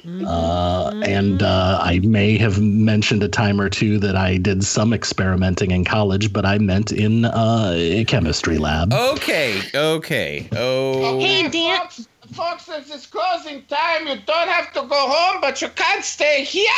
[0.06, 4.92] Uh, and uh, I may have mentioned a time or two that I did some
[4.92, 8.92] experimenting in college, but I meant in uh, a chemistry lab.
[8.92, 10.48] Okay, okay.
[10.52, 11.80] Oh, Hey, Dan.
[11.80, 14.06] Folks, folks, it's it's closing time.
[14.06, 16.70] You don't have to go home, but you can't stay here.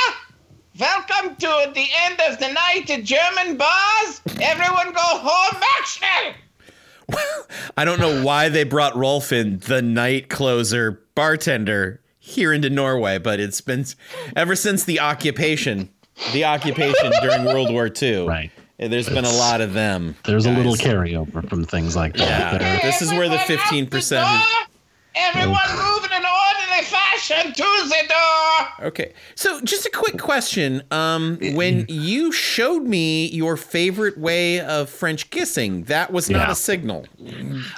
[0.78, 4.20] Welcome to the end of the night at German bars.
[4.40, 6.34] Everyone go home, Maxwell.
[7.76, 13.38] I don't know why they brought Rolfin, the night closer bartender, here into Norway, but
[13.40, 13.84] it's been
[14.34, 15.88] ever since the occupation,
[16.32, 18.26] the occupation during World War II.
[18.26, 18.50] Right.
[18.78, 20.16] There's been a lot of them.
[20.26, 22.28] There's a little carryover from things like that.
[22.28, 22.58] Yeah.
[22.58, 24.66] that are- This is where the 15% the door!
[25.14, 26.05] Everyone move in an orderly
[27.36, 28.86] fashion to the door!
[28.88, 29.12] Okay.
[29.34, 30.82] So just a quick question.
[30.90, 36.52] Um, when you showed me your favorite way of French kissing, that was not Yeah.
[36.52, 37.06] a signal.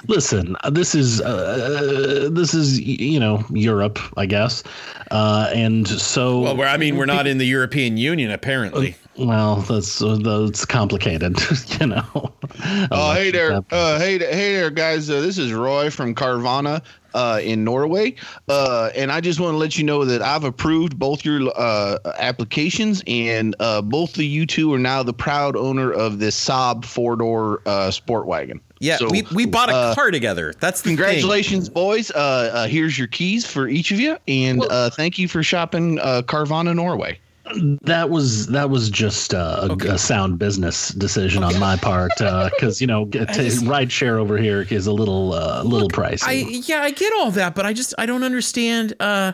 [0.07, 4.63] Listen, uh, this is uh, this is you know Europe, I guess,
[5.11, 8.95] uh, and so Well, I mean, we're not in the European Union, apparently.
[9.17, 11.37] well, that's uh, that's complicated,
[11.79, 12.33] you know.
[12.91, 15.09] Oh, hey there, Uh, uh, hey, hey there, guys.
[15.09, 16.81] Uh, this is Roy from Carvana
[17.13, 18.15] uh, in Norway,
[18.47, 21.97] uh, and I just want to let you know that I've approved both your uh,
[22.17, 26.85] applications, and uh, both of you two are now the proud owner of this Saab
[26.85, 28.61] four door uh, sport wagon.
[28.79, 30.53] Yeah, So, we, we bought a uh, car together.
[30.59, 30.97] That's the thing.
[30.97, 32.11] Congratulations, boys!
[32.11, 32.15] Uh,
[32.53, 36.21] uh, here's your keys for each of you, and uh, thank you for shopping uh,
[36.25, 37.19] Carvana Norway.
[37.81, 42.81] That was that was just uh, a, a sound business decision on my part because
[42.81, 46.23] you know get to, ride share over here is a little uh, little pricey.
[46.23, 48.93] I yeah, I get all that, but I just I don't understand.
[48.99, 49.33] Uh,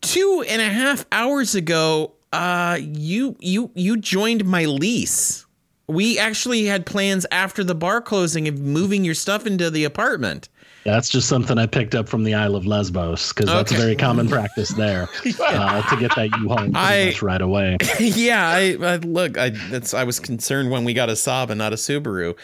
[0.00, 5.46] two and a half hours ago, uh, you you you joined my lease.
[5.88, 10.48] We actually had plans after the bar closing of moving your stuff into the apartment.
[10.82, 13.94] That's just something I picked up from the Isle of Lesbos because that's a very
[13.94, 17.76] common practice there uh, to get that U-Haul I- much right away.
[18.00, 19.36] yeah, I, I look.
[19.36, 22.34] I that's I was concerned when we got a Saab and not a Subaru,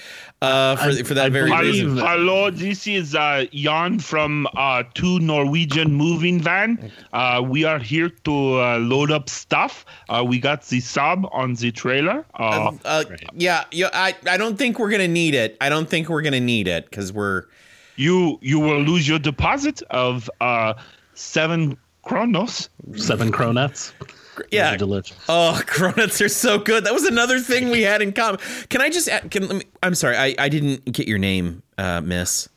[0.42, 1.96] uh, for for that I very believe- reason.
[1.96, 6.92] Hello, this is uh, Jan from uh, Two Norwegian Moving Van.
[7.14, 9.86] Uh, we are here to uh, load up stuff.
[10.10, 12.26] Uh, we got the sub on the trailer.
[12.34, 13.04] Uh, Uh,
[13.34, 13.88] yeah, yeah.
[13.94, 15.56] I, I don't think we're gonna need it.
[15.62, 17.44] I don't think we're gonna need it because we're
[17.96, 20.74] you you will lose your deposit of uh,
[21.14, 22.68] seven kronos.
[22.96, 23.92] Seven cronuts.
[24.50, 24.76] yeah.
[24.76, 25.16] Delicious.
[25.28, 26.84] Oh, cronuts are so good.
[26.84, 28.40] That was another thing we had in common.
[28.68, 29.08] Can I just?
[29.08, 32.48] add- Can let me, I'm sorry, I, I didn't get your name, uh, Miss.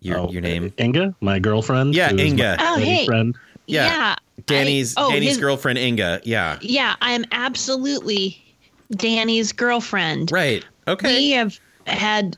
[0.00, 0.72] Your Oh, your name?
[0.78, 1.92] Inga, my girlfriend.
[1.94, 2.56] Yeah, Inga.
[2.58, 3.04] my Oh, hey.
[3.04, 3.34] friend.
[3.66, 3.86] Yeah.
[3.86, 4.16] Yeah.
[4.46, 6.20] Danny's I- oh, Danny's his- girlfriend Inga.
[6.22, 6.58] Yeah.
[6.60, 8.40] Yeah, I am absolutely
[8.92, 10.30] Danny's girlfriend.
[10.30, 10.64] Right.
[10.86, 11.16] Okay.
[11.16, 11.58] We have
[11.88, 12.36] had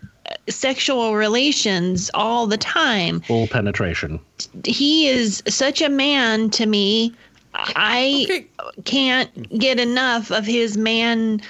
[0.49, 3.21] sexual relations all the time.
[3.23, 4.21] Full penetration.
[4.65, 7.15] He is such a man to me.
[7.55, 8.47] I Okay.
[8.85, 11.41] can't get enough of his man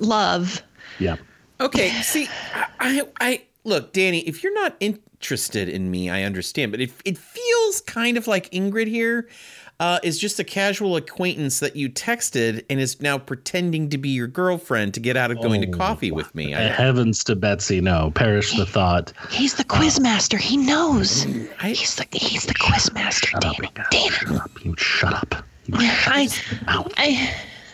[0.00, 0.62] love.
[0.98, 1.16] Yeah.
[1.60, 1.90] Okay.
[2.02, 4.20] See, I, I I look, Danny.
[4.20, 6.72] If you're not interested in me, I understand.
[6.72, 9.28] But it it feels kind of like Ingrid here.
[9.82, 14.10] Uh, is just a casual acquaintance that you texted and is now pretending to be
[14.10, 16.54] your girlfriend to get out of going to Oh, coffee with me.
[16.54, 18.12] I, Heavens to Betsy, no.
[18.14, 19.12] Perish the thought.
[19.30, 20.38] He's the quiz master.
[20.38, 21.26] He knows.
[21.60, 23.68] I- He's the he's the quiz master, Shut up, Danny.
[23.76, 23.86] Inga.
[23.90, 24.08] Danny.
[24.10, 24.54] Shut up.
[24.62, 25.34] You shut up.
[25.66, 26.28] You I,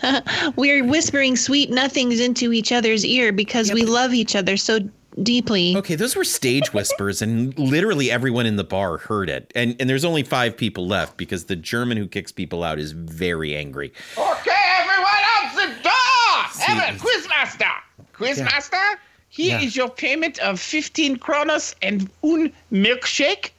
[0.02, 4.78] I, we're whispering sweet nothings into each other's ear because we love each other so
[5.22, 5.76] deeply.
[5.76, 9.50] Okay, those were stage whispers, and literally everyone in the bar heard it.
[9.54, 12.92] And and there's only five people left because the German who kicks people out is
[12.92, 13.92] very angry.
[14.16, 16.68] Okay, everyone out the door!
[16.68, 17.72] Evan, Quizmaster!
[18.14, 18.94] Quizmaster,
[19.28, 19.82] here is Yeah.
[19.84, 23.50] your payment of 15 kronos and un milkshake.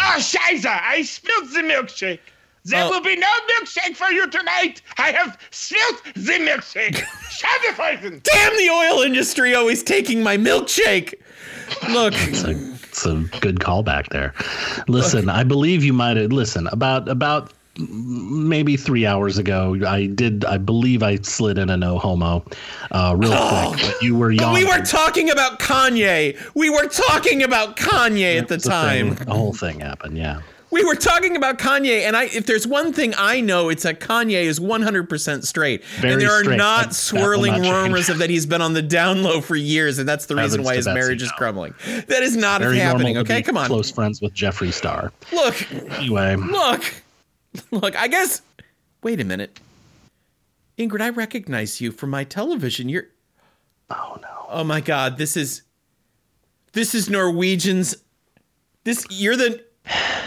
[0.00, 2.20] Ah, Scheiße, I spilled the milkshake.
[2.68, 2.90] There Oh.
[2.90, 4.82] will be no milkshake for you tonight.
[4.98, 6.96] I have spilled the milkshake.
[7.30, 8.22] Schadenfreunden!
[8.22, 11.14] Damn the oil industry always taking my milkshake.
[11.90, 12.50] Look, It's a,
[12.84, 14.34] it's a good callback there.
[14.88, 19.76] Listen, I believe you might have listen about about maybe three hours ago.
[19.86, 20.44] I did.
[20.44, 22.44] I believe I slid in a no homo,
[22.90, 23.80] uh, real quick.
[23.92, 24.52] But you were but young.
[24.54, 26.36] we were talking about Kanye.
[26.54, 29.14] We were talking about Kanye at the time.
[29.14, 30.16] The whole thing happened.
[30.18, 30.40] Yeah.
[30.70, 34.00] We were talking about Kanye, and I if there's one thing I know, it's that
[34.00, 35.82] Kanye is 100% straight.
[35.84, 36.56] Very and there are straight.
[36.58, 39.56] not That- that swirling not rumors of that he's been on the down low for
[39.56, 41.74] years, and that's the reason Heavens why his marriage is crumbling.
[42.08, 43.40] That is not happening, okay?
[43.42, 43.66] Come on.
[43.66, 45.10] Close friends with Jeffree Star.
[45.32, 46.84] Look, Anyway, look,
[47.70, 48.42] look, I guess.
[49.02, 49.58] Wait a minute.
[50.78, 52.88] Ingrid, I recognize you from my television.
[52.88, 53.06] You're.
[53.90, 54.46] oh no.
[54.50, 55.62] Oh my God, this is.
[56.72, 57.96] This is Norwegian's.
[58.84, 59.06] This.
[59.10, 59.64] You're the.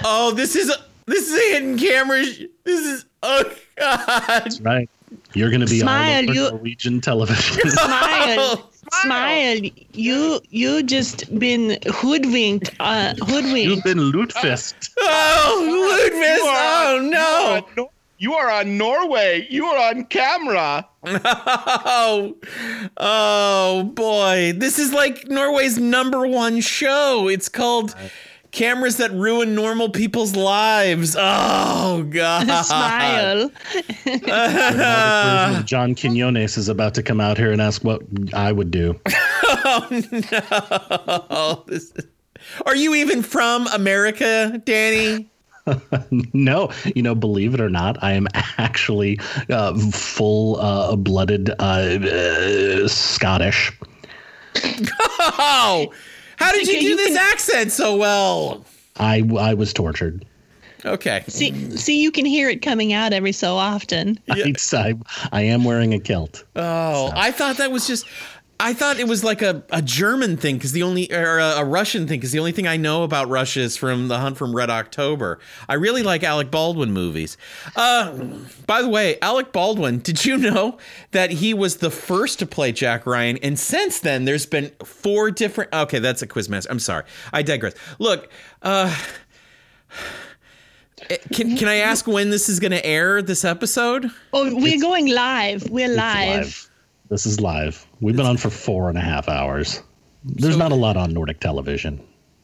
[0.03, 0.69] Oh, this is.
[0.69, 2.23] A, this is a hidden camera.
[2.23, 3.05] sh- This is.
[3.23, 3.43] Oh,
[3.77, 4.23] God.
[4.27, 4.89] That's Right.
[5.33, 7.69] You're going to be Smile, all over you- Norwegian television.
[7.69, 8.69] Smile,
[9.03, 9.59] smile.
[9.93, 12.71] You you just been hoodwinked.
[12.79, 14.91] Uh, You've been loot fist.
[15.03, 16.39] Oh, Ludwig.
[16.43, 17.65] Oh, no.
[17.75, 17.89] You are,
[18.19, 19.47] You are on Norway.
[19.49, 20.87] You are on camera.
[21.03, 22.35] Oh,
[22.97, 24.53] oh boy.
[24.55, 27.27] This is like Norway's number one show.
[27.27, 27.95] It's called
[28.51, 31.15] Cameras That Ruin Normal People's Lives.
[31.17, 32.47] Oh, God.
[32.65, 33.51] Smile.
[34.03, 38.01] version of John Quinones is about to come out here and ask what
[38.33, 38.99] I would do.
[41.33, 42.05] Oh, this is-
[42.65, 45.27] Are you even from America, Danny?
[46.33, 48.27] No, you know, believe it or not, I am
[48.57, 49.19] actually
[49.51, 53.71] uh, full uh, blooded uh, uh, Scottish.
[55.19, 55.93] Oh,
[56.41, 58.65] how did you do you this can- accent so well?
[58.97, 60.25] I, I was tortured.
[60.83, 61.23] Okay.
[61.27, 64.19] See, see, you can hear it coming out every so often.
[64.27, 64.95] It's- I,
[65.31, 66.43] I am wearing a kilt.
[66.55, 68.05] Oh, I thought that was just.
[68.61, 71.65] I thought it was like a, a German thing because the only or a, a
[71.65, 74.55] Russian thing because the only thing I know about Russia is from The Hunt from
[74.55, 75.39] Red October.
[75.67, 77.37] I really like Alec Baldwin movies.
[77.75, 78.11] Uh,
[78.67, 80.77] by the way, Alec Baldwin, did you know
[81.09, 83.37] that he was the first to play Jack Ryan?
[83.37, 85.73] And since then, there's been four different.
[85.73, 86.67] Okay, that's a quizmaster.
[86.69, 87.73] I'm sorry, I digress.
[87.97, 88.29] Look,
[88.61, 88.95] uh,
[91.33, 93.23] can can I ask when this is going to air?
[93.23, 94.11] This episode?
[94.33, 95.67] Oh, we're going live.
[95.71, 96.70] We're It's live.
[97.11, 97.85] This is live.
[97.99, 99.83] We've been on for four and a half hours.
[100.23, 102.01] There's not a lot on Nordic television.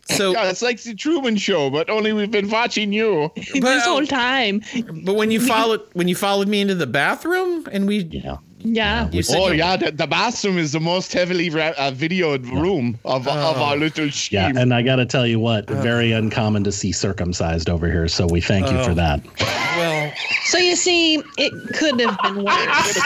[0.10, 3.32] So, God, it's like the Truman Show, but only we've been watching you.
[3.36, 4.62] this whole uh, time.
[5.06, 8.38] but when you followed when you followed me into the bathroom and we Yeah.
[8.60, 9.10] Yeah.
[9.12, 13.28] you Oh yeah, the, the bathroom is the most heavily ra- uh, videoed room of,
[13.28, 16.92] of our little Yeah, and I got to tell you what, very uncommon to see
[16.92, 18.08] circumcised over here.
[18.08, 19.22] So we thank you for that.
[19.40, 20.12] well,
[20.46, 22.98] So you see, it could have been worse.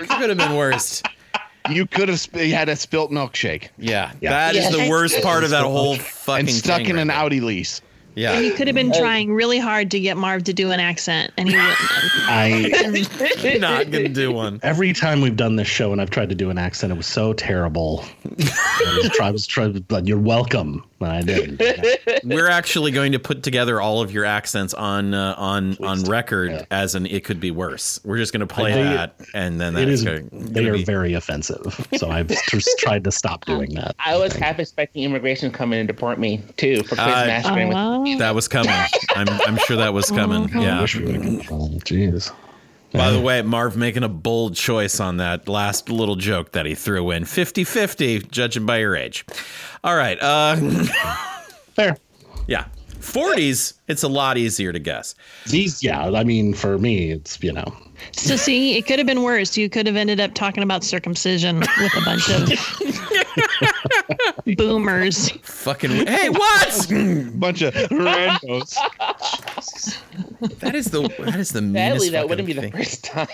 [0.00, 1.02] it could have been worse.
[1.70, 4.30] you could have sp- had a spilt milkshake Yeah, Yeah.
[4.30, 4.84] that is Yeah.
[4.84, 7.80] the worst part of that whole fucking and stuck thing in an right Audi lease.
[8.14, 8.40] There.
[8.42, 11.32] You Yeah, could have been trying really hard to get Marv to do an accent,
[11.36, 11.74] and he wouldn't.
[11.76, 12.28] have.
[12.28, 14.60] I not gonna do one.
[14.62, 17.06] every time we've done this show and I've tried to do an accent, it was
[17.06, 18.04] so terrible.
[18.26, 20.84] I was try- I was trying, but you're welcome.
[21.02, 21.62] And I didn't.
[22.24, 26.50] We're actually going to put together all of your accents on uh, on on record
[26.50, 26.64] Yeah.
[26.70, 29.72] as an "it could be worse." We're just going to play They- that, and then
[29.72, 30.04] that's It is.
[30.04, 30.84] going They are be.
[30.84, 31.86] very offensive.
[31.96, 33.96] So I've just tried to stop doing that.
[33.98, 37.24] I was half expecting immigration to come in and deport me too for quiz Uh,
[37.26, 37.68] mastering.
[37.68, 37.76] with
[38.06, 38.70] Oh, that was coming.
[39.16, 40.48] I'm I'm sure that was coming.
[40.60, 40.80] Yeah.
[40.80, 40.86] Oh,
[41.84, 42.32] Jeez.
[42.92, 46.74] By the way, Marv making a bold choice on that last little joke that he
[46.74, 49.24] threw in 50 50, judging by your age.
[49.84, 50.18] All right.
[50.20, 50.56] Uh,
[51.76, 51.96] Fair.
[52.48, 52.64] yeah.
[53.00, 55.14] 40s, it's a lot easier to guess.
[55.46, 56.10] These, yeah.
[56.10, 57.74] I mean, for me, it's you know,
[58.12, 59.56] So see, it could have been worse.
[59.56, 62.48] You could have ended up talking about circumcision with a bunch of
[64.56, 65.30] boomers.
[65.42, 66.06] Fucking.
[66.06, 66.86] Hey, what?
[67.34, 68.76] Bunch of randos.
[70.60, 72.72] That is the that is the Sadly, meanest that wouldn't be the thing.
[72.72, 73.28] first time.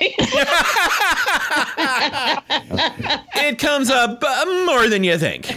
[3.37, 5.57] It comes up uh, more than you think.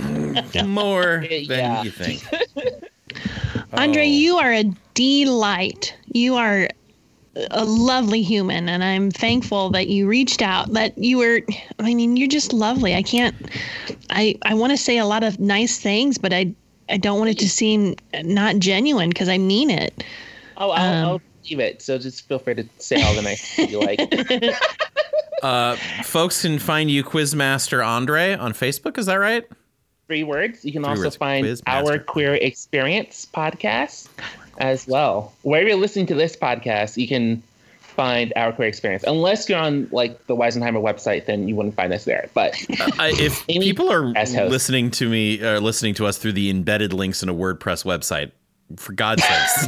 [0.66, 1.82] More than Yeah.
[1.84, 2.24] you think.
[3.74, 4.06] Andre, Oh.
[4.06, 4.64] you are a
[4.94, 5.96] delight.
[6.14, 6.68] You are
[7.52, 10.74] a lovely human, and I'm thankful that you reached out.
[10.74, 11.42] That you were,
[11.80, 12.96] I mean, you're just lovely.
[12.96, 13.36] I can't,
[14.10, 16.54] I, I want to say a lot of nice things, but I,
[16.90, 20.04] I don't want it to seem not genuine because I mean it.
[20.58, 21.82] Oh, I'll, Um, I'll leave it.
[21.82, 24.56] So just feel free to say all the nice things you like.
[25.42, 28.98] Uh, folks can find you Quizmaster Andre on Facebook.
[28.98, 29.48] Is that right?
[30.10, 30.66] Three words.
[30.66, 31.16] You can Three also words.
[31.18, 32.00] find Quiz our master.
[32.00, 34.08] Queer Experience podcast
[34.58, 35.34] as well.
[35.44, 37.44] Wherever you're listening to this podcast, you can
[37.80, 39.04] find our Queer Experience.
[39.06, 42.28] Unless you're on like the Weisenheimer website, then you wouldn't find us there.
[42.34, 42.56] But
[42.98, 47.22] I, if people are listening to me, or listening to us through the embedded links
[47.22, 48.32] in a WordPress website,
[48.78, 49.68] for God's sakes,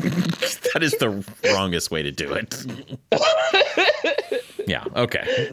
[0.73, 1.23] that is the
[1.53, 2.65] wrongest way to do it.
[4.67, 4.85] yeah.
[4.95, 5.51] Okay.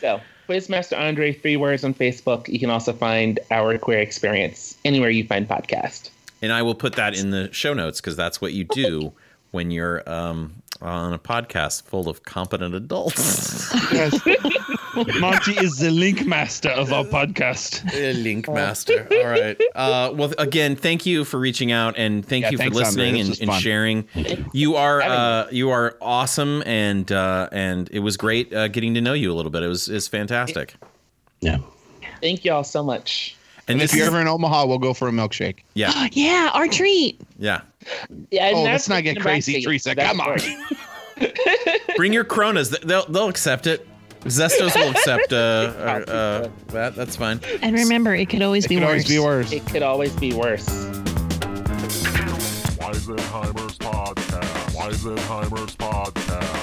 [0.00, 2.48] So, Quizmaster Andre, three words on Facebook.
[2.48, 6.10] You can also find our queer experience anywhere you find podcast.
[6.42, 9.12] And I will put that in the show notes because that's what you do
[9.52, 13.72] when you're um, on a podcast full of competent adults.
[13.92, 14.20] Yes.
[15.18, 17.82] Monty is the link master of our podcast.
[18.22, 19.06] Link master.
[19.10, 19.60] All right.
[19.74, 23.20] Uh, well, again, thank you for reaching out and thank Yeah, you for thanks, listening
[23.20, 24.06] and, and sharing.
[24.52, 29.00] You are uh, you are awesome and uh, and it was great uh, getting to
[29.00, 29.62] know you a little bit.
[29.62, 30.74] It was is fantastic.
[31.40, 31.58] yeah.
[32.20, 33.36] Thank you all so much.
[33.68, 35.60] And If you're is, ever in Omaha, we'll go for a milkshake.
[35.74, 37.20] yeah yeah, our treat.
[37.38, 37.62] yeah.
[38.30, 39.94] Yeah, Oh, let's not get crazy, Nebraska Teresa.
[39.96, 40.38] Come on.
[41.96, 42.68] Bring your Coronas.
[42.70, 43.86] They'll they'll accept it.
[44.24, 45.36] Zestos will accept uh,
[46.06, 46.94] uh, uh, that.
[46.94, 47.40] That's fine.
[47.60, 48.90] And remember, it could always It be could worse.
[48.90, 49.52] always be worse.
[49.52, 50.66] It could always be worse.
[52.78, 54.76] Weisenheimer's Podcast.
[54.76, 56.61] Weisenheimer's Podcast.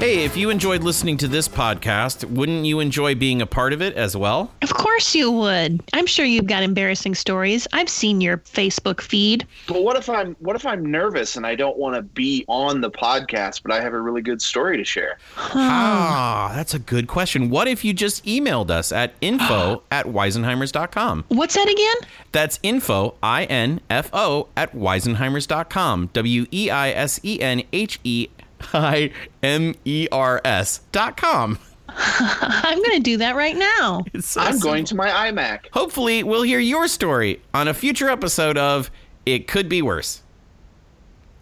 [0.00, 3.82] Hey, if you enjoyed listening to this podcast, wouldn't you enjoy being a part of
[3.82, 4.50] it as well?
[4.62, 5.82] Of course you would.
[5.92, 7.68] I'm sure you've got embarrassing stories.
[7.74, 9.46] I've seen your Facebook feed.
[9.68, 12.80] But what if I'm what if I'm nervous and I don't want to be on
[12.80, 15.18] the podcast, but I have a really good story to share?
[15.36, 17.50] Ah, that's a good question.
[17.50, 21.26] What if you just emailed us at info at weisenheimers.com?
[21.28, 22.08] What's that again?
[22.32, 26.08] That's info, I N F O, at weisenheimers.com.
[26.14, 28.28] W E I S E N H E
[28.72, 31.58] I M E R S dot com.
[31.88, 34.04] I'm going to do that right now.
[34.20, 34.70] So I'm simple.
[34.70, 35.66] going to my iMac.
[35.72, 38.90] Hopefully, we'll hear your story on a future episode of
[39.26, 40.22] It Could Be Worse.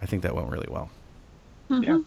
[0.00, 0.90] I think that went really well.
[1.68, 1.98] Yeah.